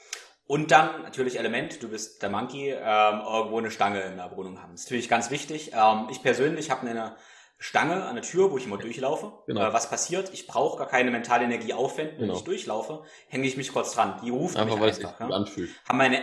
[0.48, 4.60] Und dann natürlich Element, du bist der Monkey, ähm, irgendwo eine Stange in der Wohnung
[4.60, 4.72] haben.
[4.72, 5.72] Das ist natürlich ganz wichtig.
[5.74, 7.14] Ähm, ich persönlich habe eine
[7.58, 9.32] Stange an der Tür, wo ich immer durchlaufe.
[9.46, 9.68] Genau.
[9.68, 10.32] Äh, was passiert?
[10.32, 12.38] Ich brauche gar keine mentale Energie aufwenden, wenn genau.
[12.38, 14.20] ich durchlaufe, hänge ich mich kurz dran.
[14.22, 15.20] Die ruft einfach, mich weil einfach.
[15.20, 15.34] Es ja.
[15.34, 15.70] anfühlt.
[15.88, 16.22] Haben meine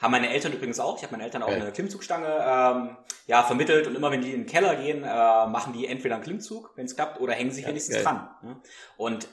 [0.00, 0.96] haben meine Eltern übrigens auch.
[0.96, 1.60] Ich habe meinen Eltern auch okay.
[1.60, 5.74] eine Klimmzugstange ähm, ja, vermittelt und immer wenn die in den Keller gehen, äh, machen
[5.74, 8.04] die entweder einen Klimmzug, wenn es klappt, oder hängen sich ja, wenigstens geil.
[8.04, 8.30] dran.
[8.42, 8.56] Ne?
[8.96, 9.28] Und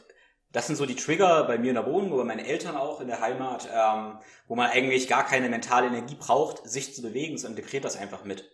[0.52, 3.08] das sind so die Trigger bei mir in der Wohnung, oder meine Eltern auch in
[3.08, 7.48] der Heimat, ähm, wo man eigentlich gar keine mentale Energie braucht, sich zu bewegen, so
[7.48, 8.50] integriert das einfach mit.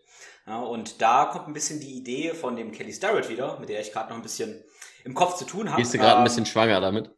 [0.45, 3.79] Ja, und da kommt ein bisschen die Idee von dem Kelly Starrett wieder, mit der
[3.79, 4.63] ich gerade noch ein bisschen
[5.05, 5.81] im Kopf zu tun habe.
[5.81, 7.09] Bist du gerade ähm, ein bisschen schwanger damit?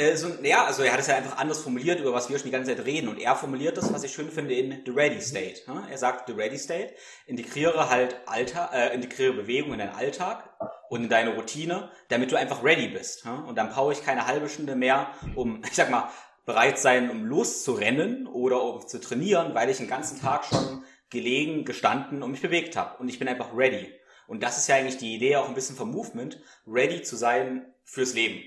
[0.00, 2.46] Äh, so, ja, also er hat es ja einfach anders formuliert, über was wir schon
[2.46, 3.08] die ganze Zeit reden.
[3.08, 5.60] Und er formuliert das, was ich schön finde, in The Ready State.
[5.66, 6.94] Ja, er sagt, The Ready State,
[7.26, 10.48] integriere halt Alter, äh, integriere Bewegung in deinen Alltag
[10.88, 13.26] und in deine Routine, damit du einfach ready bist.
[13.26, 13.40] Ja?
[13.40, 16.08] Und dann brauche ich keine halbe Stunde mehr, um, ich sag mal,
[16.46, 21.64] bereit sein, um loszurennen oder um zu trainieren, weil ich den ganzen Tag schon gelegen,
[21.64, 22.98] gestanden und mich bewegt habe.
[22.98, 23.92] Und ich bin einfach ready.
[24.26, 27.74] Und das ist ja eigentlich die Idee auch ein bisschen vom Movement, ready zu sein
[27.84, 28.42] fürs Leben.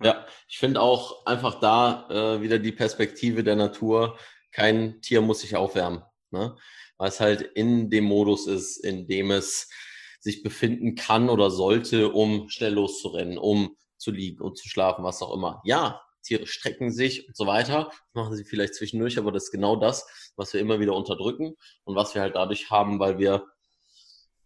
[0.00, 4.18] Ja, ich finde auch einfach da äh, wieder die Perspektive der Natur.
[4.50, 6.56] Kein Tier muss sich aufwärmen, ne?
[6.98, 9.70] weil es halt in dem Modus ist, in dem es
[10.18, 15.22] sich befinden kann oder sollte, um schnell loszurennen, um zu liegen und zu schlafen, was
[15.22, 15.62] auch immer.
[15.64, 17.90] Ja, Tiere strecken sich und so weiter.
[17.90, 20.06] Das machen sie vielleicht zwischendurch, aber das ist genau das,
[20.36, 21.54] was wir immer wieder unterdrücken
[21.84, 23.46] und was wir halt dadurch haben, weil wir,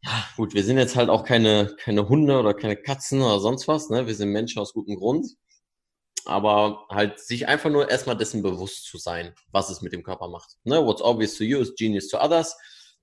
[0.02, 3.68] ja gut, wir sind jetzt halt auch keine, keine Hunde oder keine Katzen oder sonst
[3.68, 4.06] was, ne?
[4.06, 5.26] Wir sind Menschen aus gutem Grund.
[6.24, 10.26] Aber halt sich einfach nur erstmal dessen bewusst zu sein, was es mit dem Körper
[10.26, 10.56] macht.
[10.64, 10.84] Ne?
[10.84, 12.56] What's obvious to you is genius to others.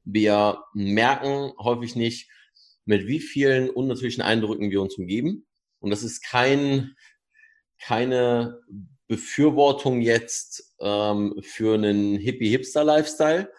[0.03, 2.30] Wir merken häufig nicht,
[2.86, 5.47] mit wie vielen unnatürlichen Eindrücken wir uns umgeben.
[5.80, 6.95] Und das ist kein,
[7.84, 8.61] keine
[9.07, 13.51] Befürwortung jetzt ähm, für einen Hippie-Hipster-Lifestyle,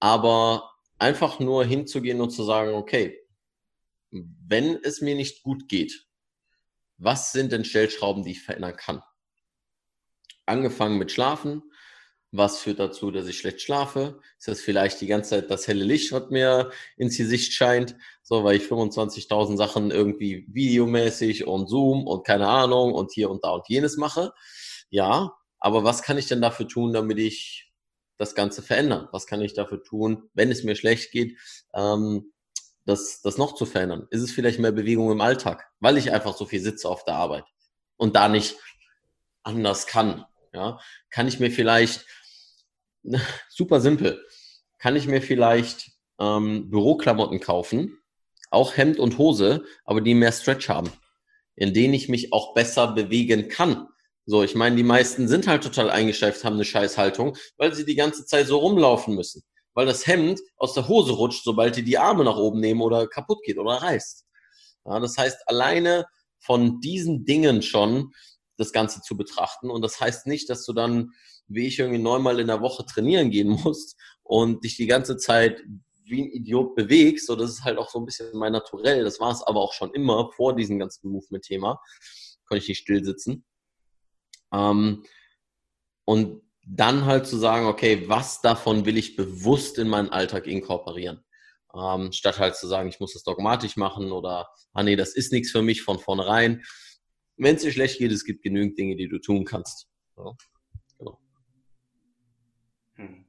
[0.00, 3.20] aber einfach nur hinzugehen und zu sagen, okay,
[4.10, 6.08] wenn es mir nicht gut geht,
[6.96, 9.02] was sind denn Stellschrauben, die ich verändern kann?
[10.44, 11.62] Angefangen mit Schlafen,
[12.34, 14.18] Was führt dazu, dass ich schlecht schlafe?
[14.38, 17.94] Ist das vielleicht die ganze Zeit das helle Licht, was mir ins Gesicht scheint?
[18.22, 23.44] So, weil ich 25.000 Sachen irgendwie videomäßig und Zoom und keine Ahnung und hier und
[23.44, 24.32] da und jenes mache.
[24.88, 27.70] Ja, aber was kann ich denn dafür tun, damit ich
[28.16, 29.08] das Ganze verändern?
[29.12, 31.38] Was kann ich dafür tun, wenn es mir schlecht geht,
[31.74, 32.32] ähm,
[32.86, 34.06] das, das noch zu verändern?
[34.08, 37.16] Ist es vielleicht mehr Bewegung im Alltag, weil ich einfach so viel sitze auf der
[37.16, 37.44] Arbeit
[37.98, 38.56] und da nicht
[39.42, 40.24] anders kann?
[40.54, 40.80] Ja,
[41.10, 42.06] kann ich mir vielleicht
[43.48, 44.24] super simpel,
[44.78, 47.98] kann ich mir vielleicht ähm, Büroklamotten kaufen,
[48.50, 50.90] auch Hemd und Hose, aber die mehr Stretch haben,
[51.54, 53.88] in denen ich mich auch besser bewegen kann.
[54.24, 57.96] So, ich meine, die meisten sind halt total eingeschleift, haben eine Scheißhaltung, weil sie die
[57.96, 59.42] ganze Zeit so rumlaufen müssen.
[59.74, 63.06] Weil das Hemd aus der Hose rutscht, sobald die die Arme nach oben nehmen oder
[63.08, 64.26] kaputt geht oder reißt.
[64.84, 66.06] Ja, das heißt, alleine
[66.40, 68.12] von diesen Dingen schon
[68.58, 69.70] das Ganze zu betrachten.
[69.70, 71.12] Und das heißt nicht, dass du dann,
[71.48, 75.62] wie ich irgendwie neunmal in der Woche trainieren gehen musst und dich die ganze Zeit
[76.04, 77.26] wie ein Idiot bewegst.
[77.26, 79.04] So, das ist halt auch so ein bisschen mein Naturell.
[79.04, 81.80] Das war es aber auch schon immer vor diesem ganzen Movement-Thema.
[82.46, 83.44] Konnte ich nicht still sitzen.
[84.52, 85.04] Ähm,
[86.04, 91.24] und dann halt zu sagen, okay, was davon will ich bewusst in meinen Alltag inkorporieren?
[91.74, 95.32] Ähm, statt halt zu sagen, ich muss das dogmatisch machen oder, ah nee, das ist
[95.32, 96.62] nichts für mich von vornherein.
[97.36, 99.88] Wenn es dir schlecht geht, es gibt genügend Dinge, die du tun kannst.
[100.16, 100.36] Ja,
[100.98, 101.18] genau.
[102.96, 103.24] Hm.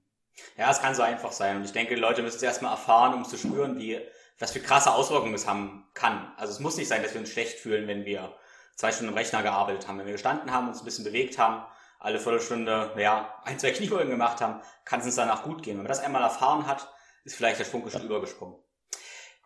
[0.57, 1.57] Ja, es kann so einfach sein.
[1.57, 3.99] Und ich denke, Leute müssen es erstmal erfahren, um zu spüren, wie,
[4.39, 6.31] was für krasse Auswirkungen es haben kann.
[6.37, 8.35] Also es muss nicht sein, dass wir uns schlecht fühlen, wenn wir
[8.75, 9.99] zwei Stunden im Rechner gearbeitet haben.
[9.99, 11.63] Wenn wir gestanden haben, uns ein bisschen bewegt haben,
[11.99, 15.77] alle Viertelstunde, ja, ein, zwei Kniebeugen gemacht haben, kann es uns danach gut gehen.
[15.77, 16.87] Wenn man das einmal erfahren hat,
[17.23, 18.57] ist vielleicht der Funke schon übergesprungen.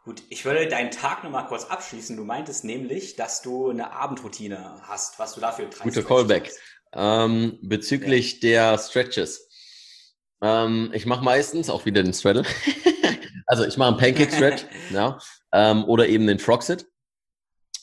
[0.03, 2.15] Gut, ich würde deinen Tag nochmal kurz abschließen.
[2.15, 5.95] Du meintest nämlich, dass du eine Abendroutine hast, was du dafür treibst.
[5.95, 6.51] Guter Callback.
[6.93, 8.71] Ähm, bezüglich ja.
[8.71, 9.47] der Stretches.
[10.41, 12.43] Ähm, ich mache meistens auch wieder den Straddle.
[13.47, 15.19] also ich mache einen Pancake Stretch ja,
[15.53, 16.85] ähm, oder eben den Frog Sit.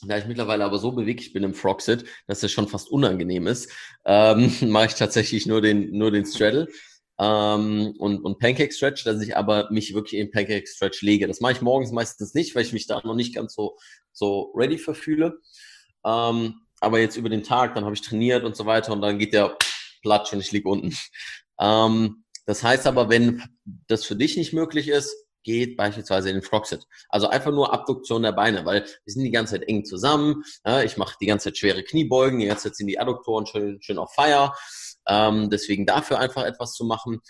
[0.07, 3.71] Da ich mittlerweile aber so beweglich bin im Frogsit, dass es schon fast unangenehm ist,
[4.05, 6.67] ähm, mache ich tatsächlich nur den, nur den Straddle
[7.17, 11.27] ähm, und, und Pancake Stretch, dass ich aber mich wirklich in Pancake Stretch lege.
[11.27, 13.77] Das mache ich morgens meistens nicht, weil ich mich da noch nicht ganz so,
[14.11, 15.39] so ready verfühle.
[16.05, 19.17] Ähm, aber jetzt über den Tag, dann habe ich trainiert und so weiter und dann
[19.17, 19.57] geht der
[20.01, 20.93] Platsch und ich liege unten.
[21.59, 23.43] Ähm, das heißt aber, wenn
[23.87, 25.15] das für dich nicht möglich ist,
[25.45, 26.85] geht beispielsweise in den Frogsit.
[27.07, 30.43] Also einfach nur Abduktion der Beine, weil wir sind die ganze Zeit eng zusammen.
[30.65, 33.81] Ja, ich mache die ganze Zeit schwere Kniebeugen, die ganze Zeit sind die Adduktoren schön,
[33.81, 34.55] schön auf Feier.
[35.07, 37.21] Ähm, deswegen dafür einfach etwas zu machen,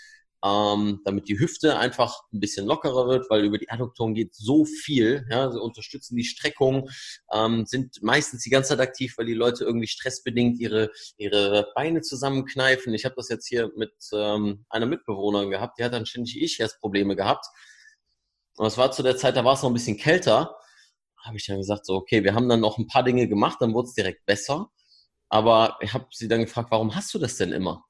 [0.46, 4.64] ähm, damit die Hüfte einfach ein bisschen lockerer wird, weil über die Adduktoren geht so
[4.64, 5.26] viel.
[5.30, 6.88] Ja, sie unterstützen die Streckung,
[7.32, 12.02] ähm, sind meistens die ganze Zeit aktiv, weil die Leute irgendwie stressbedingt ihre, ihre Beine
[12.02, 12.94] zusammenkneifen.
[12.94, 16.60] Ich habe das jetzt hier mit ähm, einer Mitbewohnerin gehabt, die hat dann ständig ich
[16.60, 17.46] erst Probleme gehabt
[18.56, 20.56] und es war zu der Zeit, da war es noch ein bisschen kälter.
[21.24, 23.74] Habe ich dann gesagt, so, okay, wir haben dann noch ein paar Dinge gemacht, dann
[23.74, 24.70] wurde es direkt besser.
[25.28, 27.84] Aber ich habe sie dann gefragt, warum hast du das denn immer?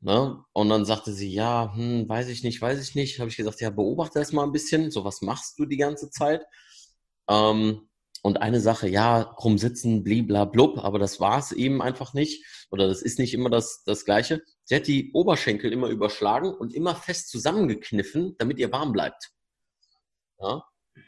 [0.00, 0.42] Ne?
[0.52, 3.20] Und dann sagte sie, ja, hm, weiß ich nicht, weiß ich nicht.
[3.20, 4.90] Habe ich gesagt, ja, beobachte das mal ein bisschen.
[4.90, 6.44] So, was machst du die ganze Zeit?
[7.28, 7.88] Ähm,
[8.22, 12.44] und eine Sache, ja, krumm sitzen, blibla blub, aber das war es eben einfach nicht.
[12.70, 14.42] Oder das ist nicht immer das, das Gleiche.
[14.64, 19.30] Sie hat die Oberschenkel immer überschlagen und immer fest zusammengekniffen, damit ihr warm bleibt.
[20.38, 20.64] Ja?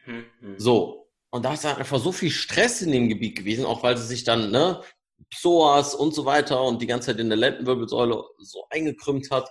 [0.07, 0.59] Mhm, mhm.
[0.59, 1.11] So.
[1.31, 4.25] Und da ist einfach so viel Stress in dem Gebiet gewesen, auch weil sie sich
[4.25, 4.83] dann, ne,
[5.31, 9.49] Psoas und so weiter und die ganze Zeit in der Lendenwirbelsäule so eingekrümmt hat.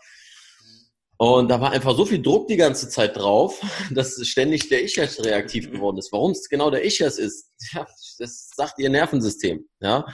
[1.17, 3.61] Und da war einfach so viel Druck die ganze Zeit drauf,
[3.91, 5.73] dass ständig der Ischias reaktiv mhm.
[5.73, 6.11] geworden ist.
[6.11, 7.85] Warum es genau der Ischias ist, ja,
[8.17, 9.67] das sagt ihr Nervensystem.
[9.81, 10.05] Ja?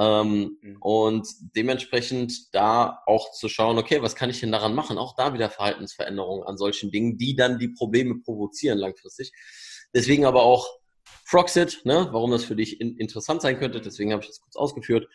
[0.00, 0.76] Ähm, mhm.
[0.80, 4.98] Und dementsprechend da auch zu schauen, okay, was kann ich denn daran machen?
[4.98, 9.32] Auch da wieder Verhaltensveränderungen an solchen Dingen, die dann die Probleme provozieren langfristig.
[9.94, 10.79] Deswegen aber auch
[11.30, 14.56] Froxit, ne, warum das für dich in, interessant sein könnte, deswegen habe ich das kurz
[14.56, 15.06] ausgeführt.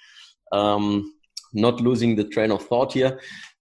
[0.54, 1.12] Ähm,
[1.52, 3.20] not losing the train of thought hier.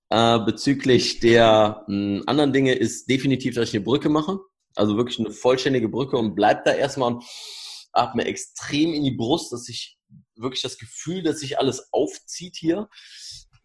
[0.09, 4.39] Äh, bezüglich der mh, anderen Dinge ist definitiv, dass ich eine Brücke mache.
[4.77, 7.25] Also wirklich eine vollständige Brücke und bleib da erstmal und
[7.93, 9.99] atme extrem in die Brust, dass ich
[10.37, 12.89] wirklich das Gefühl, dass sich alles aufzieht hier.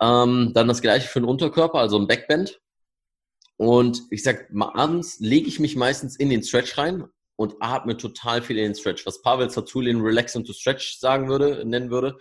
[0.02, 2.60] Ähm, dann das gleiche für den Unterkörper, also ein Backbend.
[3.58, 7.08] Und ich sag mal, abends lege ich mich meistens in den Stretch rein
[7.40, 11.30] und atme total viel in den Stretch, was Pavel Zazulin Relax and to Stretch sagen
[11.30, 12.18] würde, nennen würde,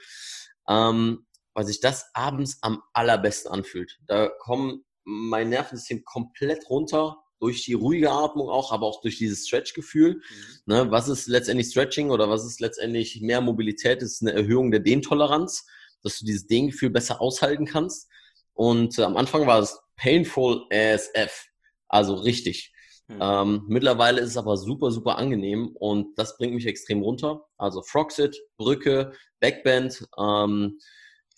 [0.69, 3.99] ähm, weil sich das abends am allerbesten anfühlt.
[4.07, 9.49] Da kommen mein Nervensystem komplett runter, durch die ruhige Atmung auch, aber auch durch dieses
[9.49, 10.15] Stretch-Gefühl.
[10.15, 10.23] Mhm.
[10.67, 14.03] Ne, was ist letztendlich Stretching oder was ist letztendlich mehr Mobilität?
[14.03, 15.67] Das ist eine Erhöhung der Dehntoleranz,
[16.05, 18.09] dass du dieses Dehngefühl besser aushalten kannst.
[18.55, 21.47] und äh, am Anfang war es painful as F,
[21.89, 22.73] also richtig.
[23.09, 23.19] Mhm.
[23.21, 27.47] Ähm, mittlerweile ist es aber super, super angenehm und das bringt mich extrem runter.
[27.57, 30.79] Also Froxit, Brücke, Backbend ähm,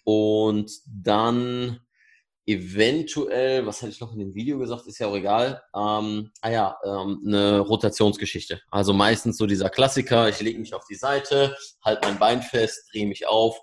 [0.05, 1.81] und dann
[2.47, 6.51] eventuell, was hatte ich noch in dem Video gesagt, ist ja auch egal, ähm, ah
[6.51, 8.61] ja, ähm, eine Rotationsgeschichte.
[8.73, 12.91] Also meistens so dieser Klassiker, ich lege mich auf die Seite, halte mein Bein fest,
[12.93, 13.61] drehe mich auf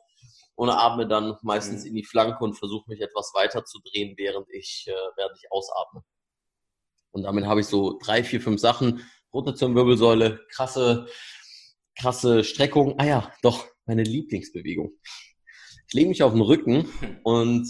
[0.56, 1.90] und atme dann meistens mhm.
[1.90, 5.52] in die Flanke und versuche mich etwas weiter zu drehen, während ich, äh, während ich
[5.52, 6.04] ausatme.
[7.18, 9.02] Und damit habe ich so drei, vier, fünf Sachen.
[9.34, 11.08] Rotation, Wirbelsäule, krasse,
[12.00, 12.94] krasse Streckung.
[13.00, 14.92] Ah ja, doch, meine Lieblingsbewegung.
[15.88, 16.88] Ich lege mich auf den Rücken
[17.24, 17.68] und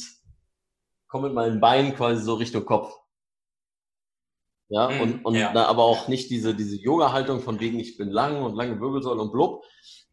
[1.08, 2.94] komme mit meinen Beinen quasi so Richtung Kopf.
[4.68, 5.54] Ja, mhm, und, und ja.
[5.54, 9.22] Da aber auch nicht diese, diese Yoga-Haltung von wegen, ich bin lang und lange Wirbelsäule
[9.22, 9.64] und blub,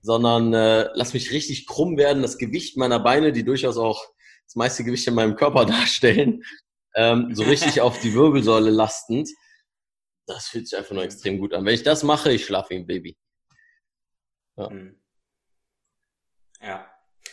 [0.00, 4.00] sondern äh, lass mich richtig krumm werden, das Gewicht meiner Beine, die durchaus auch
[4.46, 6.44] das meiste Gewicht in meinem Körper darstellen,
[6.94, 9.28] ähm, so richtig auf die Wirbelsäule lastend.
[10.26, 11.64] Das fühlt sich einfach nur extrem gut an.
[11.64, 13.16] Wenn ich das mache, ich schlafe wie ein Baby.
[14.56, 14.70] Ja.
[14.70, 15.00] Mhm.
[16.60, 16.90] ja.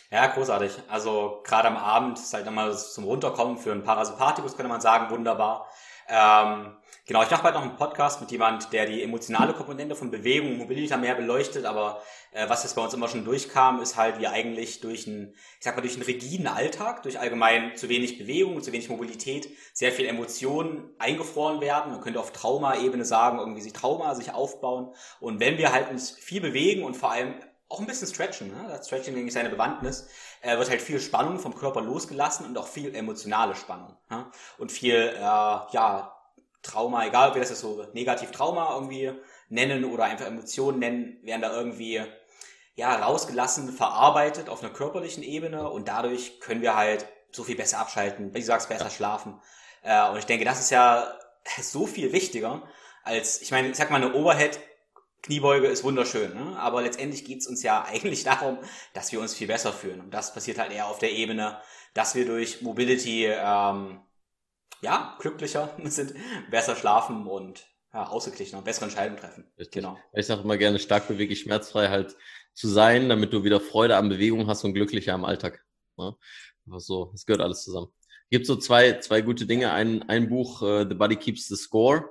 [0.10, 0.74] Ja, großartig.
[0.90, 5.10] Also gerade am Abend ist halt nochmal zum Runterkommen für einen Parasympathikus, könnte man sagen,
[5.10, 5.70] wunderbar.
[6.10, 10.12] Ähm, genau, ich mache bald noch einen Podcast mit jemand, der die emotionale Komponente von
[10.12, 13.98] Bewegung und Mobilität mehr beleuchtet, aber äh, was jetzt bei uns immer schon durchkam, ist
[13.98, 17.90] halt, wie eigentlich durch einen, ich sag mal, durch einen rigiden Alltag, durch allgemein zu
[17.90, 21.92] wenig Bewegung, zu wenig Mobilität, sehr viel Emotionen eingefroren werden.
[21.92, 24.94] Man könnte auf Traumaebene sagen, irgendwie sich Trauma sich aufbauen.
[25.20, 27.36] Und wenn wir halt uns viel bewegen und vor allem
[27.72, 28.66] auch ein bisschen stretchen, ne?
[28.70, 30.10] das Stretching denke seine Bewandtnis,
[30.42, 33.96] äh, wird halt viel Spannung vom Körper losgelassen und auch viel emotionale Spannung.
[34.10, 34.30] Ne?
[34.58, 36.14] Und viel, äh, ja,
[36.62, 39.12] Trauma, egal ob wir das jetzt so negativ Trauma irgendwie
[39.50, 42.02] nennen oder einfach Emotionen nennen, werden da irgendwie
[42.76, 47.80] ja, rausgelassen, verarbeitet auf einer körperlichen Ebene und dadurch können wir halt so viel besser
[47.80, 49.42] abschalten, wie du sagst, besser schlafen.
[49.84, 51.18] Äh, und ich denke, das ist ja
[51.62, 52.64] so viel wichtiger
[53.04, 54.60] als, ich meine, ich sag mal, eine Overhead
[55.24, 56.58] Kniebeuge ist wunderschön, ne?
[56.58, 58.58] aber letztendlich geht's uns ja eigentlich darum,
[58.94, 60.02] dass wir uns viel besser fühlen.
[60.02, 61.62] Und das passiert halt eher auf der Ebene,
[61.94, 64.02] dass wir durch Mobility ähm,
[64.82, 66.14] ja glücklicher sind,
[66.50, 69.52] besser schlafen und ja, ausgeglichener, bessere Entscheidungen treffen.
[69.58, 69.84] Richtig.
[69.84, 69.98] Genau.
[70.14, 72.16] Ich sage immer gerne, stark beweglich, schmerzfrei halt
[72.54, 75.64] zu sein, damit du wieder Freude an Bewegung hast und glücklicher am Alltag.
[75.98, 76.16] Ne?
[76.78, 77.88] so, es gehört alles zusammen.
[78.30, 79.74] Gibt so zwei, zwei gute Dinge.
[79.74, 82.10] Ein, ein Buch, uh, The Body Keeps the Score,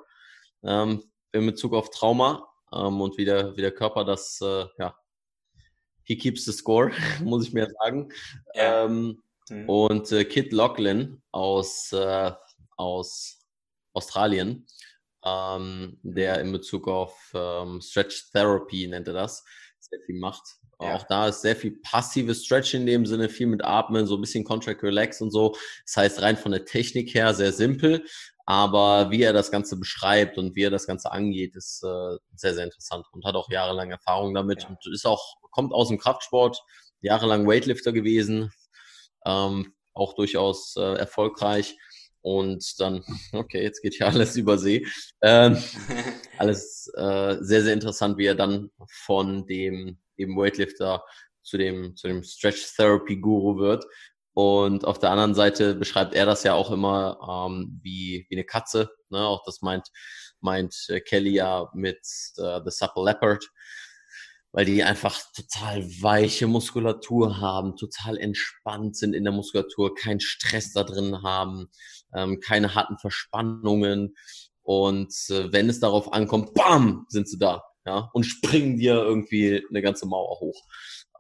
[0.63, 1.03] ähm,
[1.33, 4.95] in Bezug auf Trauma ähm, und wie der, wie der Körper das, äh, ja,
[6.05, 6.91] he keeps the score,
[7.23, 8.13] muss ich mir sagen.
[8.55, 8.85] Ja.
[8.85, 9.69] Ähm, mhm.
[9.69, 12.33] Und äh, Kit Lachlan aus, äh,
[12.81, 13.39] aus
[13.93, 14.67] Australien,
[15.25, 19.45] ähm, der in Bezug auf ähm, Stretch Therapy nennt er das,
[19.79, 20.43] sehr viel macht.
[20.81, 20.97] Ja.
[20.97, 24.21] Auch da ist sehr viel passives Stretch in dem Sinne, viel mit Atmen, so ein
[24.23, 25.55] bisschen Contract Relax und so.
[25.85, 28.03] Das heißt, rein von der Technik her sehr simpel,
[28.47, 32.55] aber wie er das Ganze beschreibt und wie er das Ganze angeht, ist äh, sehr,
[32.55, 34.69] sehr interessant und hat auch jahrelang Erfahrung damit ja.
[34.71, 36.63] und ist auch, kommt aus dem Kraftsport,
[37.03, 38.51] jahrelang Weightlifter gewesen,
[39.27, 41.77] ähm, auch durchaus äh, erfolgreich.
[42.23, 43.03] Und dann,
[43.33, 44.87] okay, jetzt geht ja alles über See.
[45.23, 45.57] Ähm,
[46.39, 51.03] alles äh, sehr, sehr interessant, wie er dann von dem eben Weightlifter
[51.43, 53.85] zu dem, zu dem Stretch Therapy Guru wird.
[54.33, 57.19] Und auf der anderen Seite beschreibt er das ja auch immer
[57.49, 58.91] ähm, wie, wie eine Katze.
[59.11, 59.19] Ne?
[59.19, 59.89] Auch das meint,
[60.41, 62.01] meint äh, Kelly ja mit
[62.37, 63.45] äh, The Supple Leopard,
[64.53, 70.73] weil die einfach total weiche Muskulatur haben, total entspannt sind in der Muskulatur, keinen Stress
[70.73, 71.69] da drin haben,
[72.15, 74.17] ähm, keine harten Verspannungen.
[74.63, 77.63] Und äh, wenn es darauf ankommt, bam, sind sie da.
[77.87, 80.63] Ja, und springen dir irgendwie eine ganze Mauer hoch.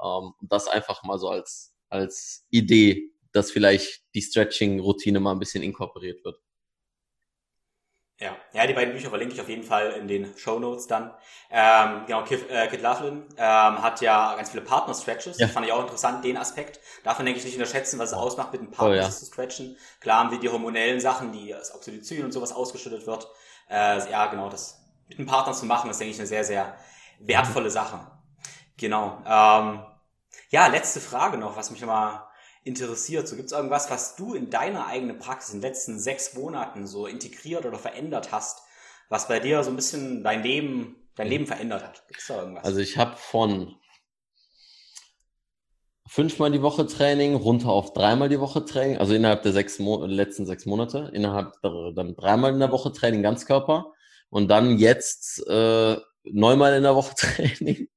[0.02, 5.62] Ähm, das einfach mal so als als Idee, dass vielleicht die Stretching-Routine mal ein bisschen
[5.62, 6.36] inkorporiert wird.
[8.20, 11.14] Ja, ja, die beiden Bücher verlinke ich auf jeden Fall in den Show Notes dann.
[11.50, 15.38] Ähm, genau, Kid, äh, Kid Laughlin ähm, hat ja ganz viele Partner-Stretches.
[15.38, 15.48] Ja.
[15.48, 16.80] Fand ich auch interessant, den Aspekt.
[17.02, 19.10] Davon denke ich nicht unterschätzen, was es ausmacht, mit einem Partner oh, ja.
[19.10, 19.74] zu stretchen.
[20.00, 23.26] Klar haben wir die hormonellen Sachen, die das Oxytocin und sowas ausgeschüttet wird.
[23.70, 26.76] Äh, ja, genau, das mit einem Partner zu machen, ist, denke ich, eine sehr, sehr
[27.20, 28.00] wertvolle Sache.
[28.76, 29.22] Genau.
[29.26, 29.82] Ähm,
[30.50, 32.29] ja, letzte Frage noch, was mich mal
[32.64, 33.28] interessiert.
[33.28, 37.06] So gibt's irgendwas, was du in deiner eigenen Praxis in den letzten sechs Monaten so
[37.06, 38.62] integriert oder verändert hast,
[39.08, 42.06] was bei dir so ein bisschen dein Leben, dein Leben verändert hat?
[42.08, 42.64] Gibt's da irgendwas?
[42.64, 43.74] Also ich habe von
[46.08, 50.04] fünfmal die Woche Training runter auf dreimal die Woche Training, also innerhalb der sechs Mo
[50.04, 53.92] letzten sechs Monate, innerhalb der, dann dreimal in der Woche Training Ganzkörper
[54.28, 57.88] und dann jetzt äh, neunmal in der Woche Training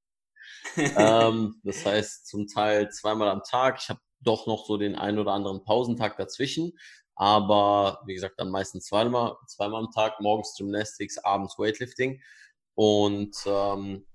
[0.77, 3.77] ähm, das heißt zum Teil zweimal am Tag.
[3.79, 6.73] Ich habe doch noch so den einen oder anderen Pausentag dazwischen.
[7.15, 12.21] aber wie gesagt, dann meistens zweimal, zweimal am Tag, morgens Gymnastics, abends Weightlifting.
[12.75, 14.05] Und ähm,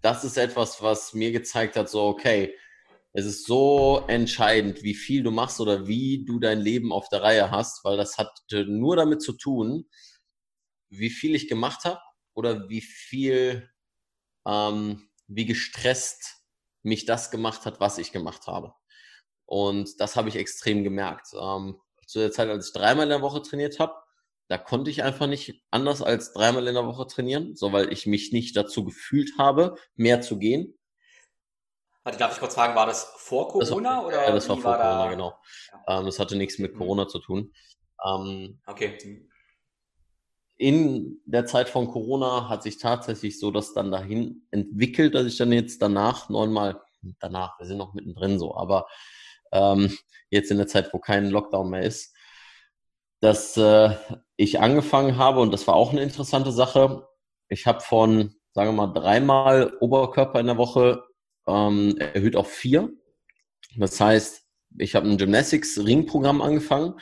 [0.00, 2.54] das ist etwas, was mir gezeigt hat, so, okay,
[3.12, 7.22] es ist so entscheidend, wie viel du machst oder wie du dein Leben auf der
[7.22, 8.30] Reihe hast, weil das hat
[8.66, 9.88] nur damit zu tun,
[10.90, 12.00] wie viel ich gemacht habe
[12.34, 13.70] oder wie viel,
[14.46, 16.35] ähm, wie gestresst
[16.86, 18.72] mich das gemacht hat, was ich gemacht habe.
[19.44, 21.28] Und das habe ich extrem gemerkt.
[21.38, 23.94] Ähm, zu der Zeit, als ich dreimal in der Woche trainiert habe,
[24.48, 28.06] da konnte ich einfach nicht anders als dreimal in der Woche trainieren, so weil ich
[28.06, 30.78] mich nicht dazu gefühlt habe, mehr zu gehen.
[32.04, 34.24] Warte, darf ich kurz fragen, war das vor Corona das war, oder?
[34.24, 35.10] Ja, das war vor war Corona, da?
[35.10, 35.38] genau.
[35.72, 35.98] Ja.
[35.98, 36.78] Ähm, das hatte nichts mit mhm.
[36.78, 37.52] Corona zu tun.
[38.06, 38.96] Ähm, okay.
[40.58, 45.36] In der Zeit von Corona hat sich tatsächlich so das dann dahin entwickelt, dass ich
[45.36, 46.80] dann jetzt danach neunmal,
[47.20, 48.86] danach, wir sind noch mittendrin so, aber
[49.52, 49.96] ähm,
[50.30, 52.14] jetzt in der Zeit, wo kein Lockdown mehr ist,
[53.20, 53.90] dass äh,
[54.36, 57.06] ich angefangen habe, und das war auch eine interessante Sache,
[57.48, 61.04] ich habe von, sagen wir mal, dreimal Oberkörper in der Woche
[61.46, 62.90] ähm, erhöht auf vier.
[63.76, 64.44] Das heißt,
[64.78, 66.98] ich habe ein Gymnastics-Ring-Programm angefangen,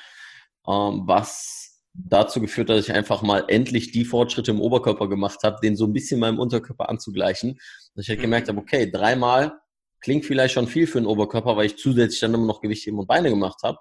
[0.66, 1.63] ähm, was
[1.94, 5.86] dazu geführt, dass ich einfach mal endlich die Fortschritte im Oberkörper gemacht habe, den so
[5.86, 7.58] ein bisschen meinem Unterkörper anzugleichen.
[7.94, 9.52] Dass ich halt gemerkt habe, okay, dreimal
[10.00, 13.06] klingt vielleicht schon viel für den Oberkörper, weil ich zusätzlich dann immer noch Gewichtheben und
[13.06, 13.78] Beine gemacht habe.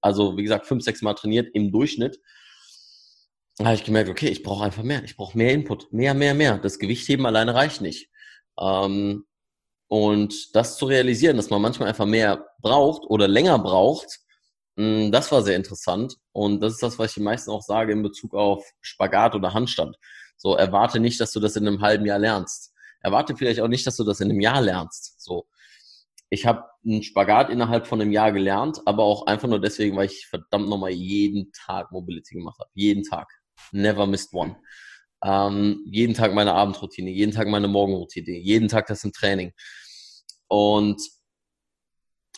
[0.00, 2.18] Also wie gesagt, fünf, sechs Mal trainiert im Durchschnitt.
[3.58, 5.04] Da habe ich gemerkt, okay, ich brauche einfach mehr.
[5.04, 5.92] Ich brauche mehr Input.
[5.92, 6.56] Mehr, mehr, mehr.
[6.56, 8.08] Das Gewichtheben alleine reicht nicht.
[8.58, 9.26] Ähm,
[9.88, 14.20] und das zu realisieren, dass man manchmal einfach mehr braucht oder länger braucht,
[15.10, 16.16] das war sehr interessant.
[16.32, 19.54] Und das ist das, was ich den meisten auch sage in Bezug auf Spagat oder
[19.54, 19.96] Handstand.
[20.36, 22.72] So, erwarte nicht, dass du das in einem halben Jahr lernst.
[23.00, 25.20] Erwarte vielleicht auch nicht, dass du das in einem Jahr lernst.
[25.20, 25.46] So,
[26.30, 30.06] ich habe einen Spagat innerhalb von einem Jahr gelernt, aber auch einfach nur deswegen, weil
[30.06, 32.70] ich verdammt nochmal jeden Tag Mobility gemacht habe.
[32.74, 33.28] Jeden Tag.
[33.72, 34.56] Never missed one.
[35.22, 39.52] Ähm, jeden Tag meine Abendroutine, jeden Tag meine Morgenroutine, jeden Tag das im Training.
[40.48, 41.02] Und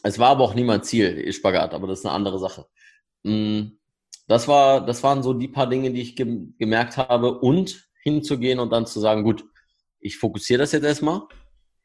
[0.02, 2.66] es war aber auch nie mein Ziel, Spagat, aber das ist eine andere Sache.
[3.22, 3.78] Mm,
[4.28, 8.58] das war, das waren so die paar Dinge, die ich ge gemerkt habe und hinzugehen
[8.58, 9.44] und dann zu sagen, gut,
[10.00, 11.22] ich fokussiere das jetzt erstmal.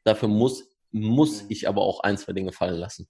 [0.04, 1.46] Dafür muss, muss mhm.
[1.50, 3.08] ich aber auch ein, zwei Dinge fallen lassen.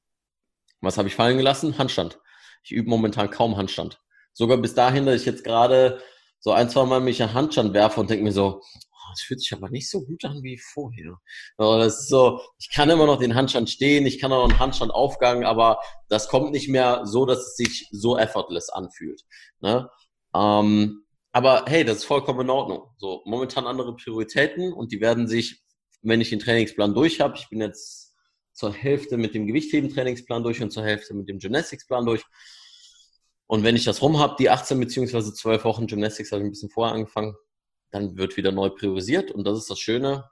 [0.80, 1.78] Was habe ich fallen gelassen?
[1.78, 2.20] Handstand.
[2.62, 4.00] Ich übe momentan kaum Handstand.
[4.32, 6.00] Sogar bis dahin, dass ich jetzt gerade
[6.38, 8.62] so ein, zwei Mal mich an Handstand werfe und denke mir so,
[9.08, 11.18] oh, das fühlt sich aber nicht so gut an wie vorher.
[11.56, 14.50] Aber das ist so, ich kann immer noch den Handstand stehen, ich kann auch noch
[14.50, 19.22] einen Handstand aufgang, aber das kommt nicht mehr so, dass es sich so effortless anfühlt.
[19.60, 19.88] Ne?
[20.34, 22.82] Ähm, aber hey, das ist vollkommen in Ordnung.
[22.98, 25.62] So, momentan andere Prioritäten und die werden sich,
[26.02, 28.14] wenn ich den Trainingsplan durch habe, ich bin jetzt
[28.52, 32.24] zur Hälfte mit dem Gewichtheben-Trainingsplan durch und zur Hälfte mit dem Gymnastics-Plan durch.
[33.46, 36.50] Und wenn ich das rum habe, die 18 beziehungsweise 12 Wochen Gymnastics habe ich ein
[36.50, 37.34] bisschen vorher angefangen,
[37.90, 40.28] dann wird wieder neu priorisiert und das ist das Schöne.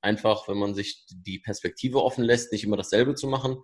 [0.00, 3.62] Einfach, wenn man sich die Perspektive offen lässt, nicht immer dasselbe zu machen,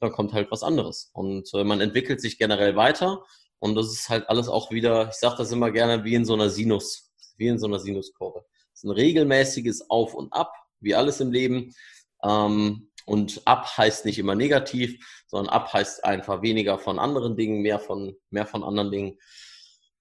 [0.00, 1.10] dann kommt halt was anderes.
[1.12, 3.24] Und äh, man entwickelt sich generell weiter
[3.58, 6.34] und das ist halt alles auch wieder, ich sage das immer gerne, wie in so
[6.34, 8.44] einer Sinus, wie in so einer Sinuskurve.
[8.72, 11.74] Es ist ein regelmäßiges Auf und Ab, wie alles im Leben.
[12.22, 14.98] Ähm, und ab heißt nicht immer negativ,
[15.28, 19.18] sondern ab heißt einfach weniger von anderen Dingen, mehr von, mehr von anderen Dingen.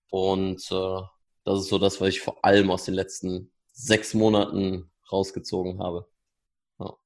[0.10, 1.02] Und äh,
[1.46, 6.10] das ist so das, was ich vor allem aus den letzten sechs Monaten rausgezogen habe.
[6.80, 6.98] Ja,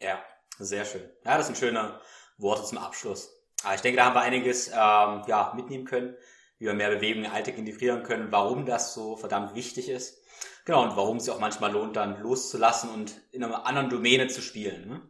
[0.00, 0.24] ja
[0.58, 1.08] sehr schön.
[1.24, 2.00] Ja, das sind schöne
[2.36, 3.30] Worte zum Abschluss.
[3.62, 6.16] Aber ich denke, da haben wir einiges ähm, ja, mitnehmen können,
[6.58, 10.20] wie wir mehr Bewegung im Alltag integrieren können, warum das so verdammt wichtig ist.
[10.64, 14.26] Genau, und warum es sich auch manchmal lohnt, dann loszulassen und in einer anderen Domäne
[14.28, 14.88] zu spielen.
[14.88, 15.02] Ne?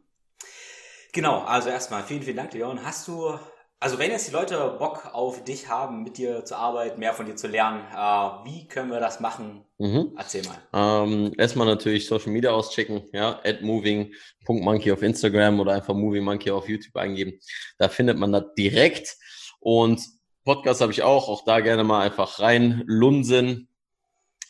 [1.12, 2.84] Genau, also erstmal vielen, vielen Dank, Leon.
[2.84, 3.38] Hast du
[3.84, 7.26] also wenn jetzt die Leute Bock auf dich haben, mit dir zu arbeiten, mehr von
[7.26, 9.62] dir zu lernen, äh, wie können wir das machen?
[9.76, 10.14] Mhm.
[10.16, 11.04] Erzähl mal.
[11.04, 16.50] Ähm, erstmal natürlich Social Media auschecken, ja, at moving.monkey auf Instagram oder einfach Moving Monkey
[16.50, 17.38] auf YouTube eingeben.
[17.76, 19.18] Da findet man das direkt.
[19.60, 20.00] Und
[20.46, 23.68] Podcast habe ich auch, auch da gerne mal einfach rein lunsen.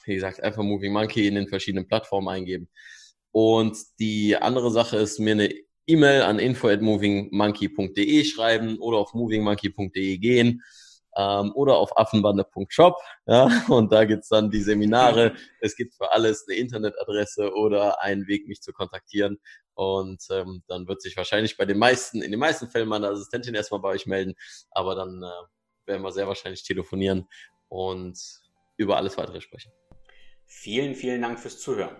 [0.04, 2.68] Wie gesagt, einfach Moving Monkey in den verschiedenen Plattformen eingeben.
[3.32, 5.52] Und die andere Sache ist, mir eine
[5.86, 10.62] E-Mail an info at movingmonkey.de schreiben oder auf movingmonkey.de gehen
[11.16, 12.96] ähm, oder auf affenbande.shop.
[13.26, 15.34] Ja, und da gibt's dann die Seminare.
[15.60, 19.38] Es gibt für alles eine Internetadresse oder einen Weg, mich zu kontaktieren.
[19.74, 23.54] Und ähm, dann wird sich wahrscheinlich bei den meisten, in den meisten Fällen meine Assistentin
[23.54, 24.34] erstmal bei euch melden.
[24.70, 27.28] Aber dann äh, werden wir sehr wahrscheinlich telefonieren
[27.68, 28.18] und
[28.76, 29.72] über alles weitere sprechen.
[30.46, 31.96] Vielen, vielen Dank fürs Zuhören.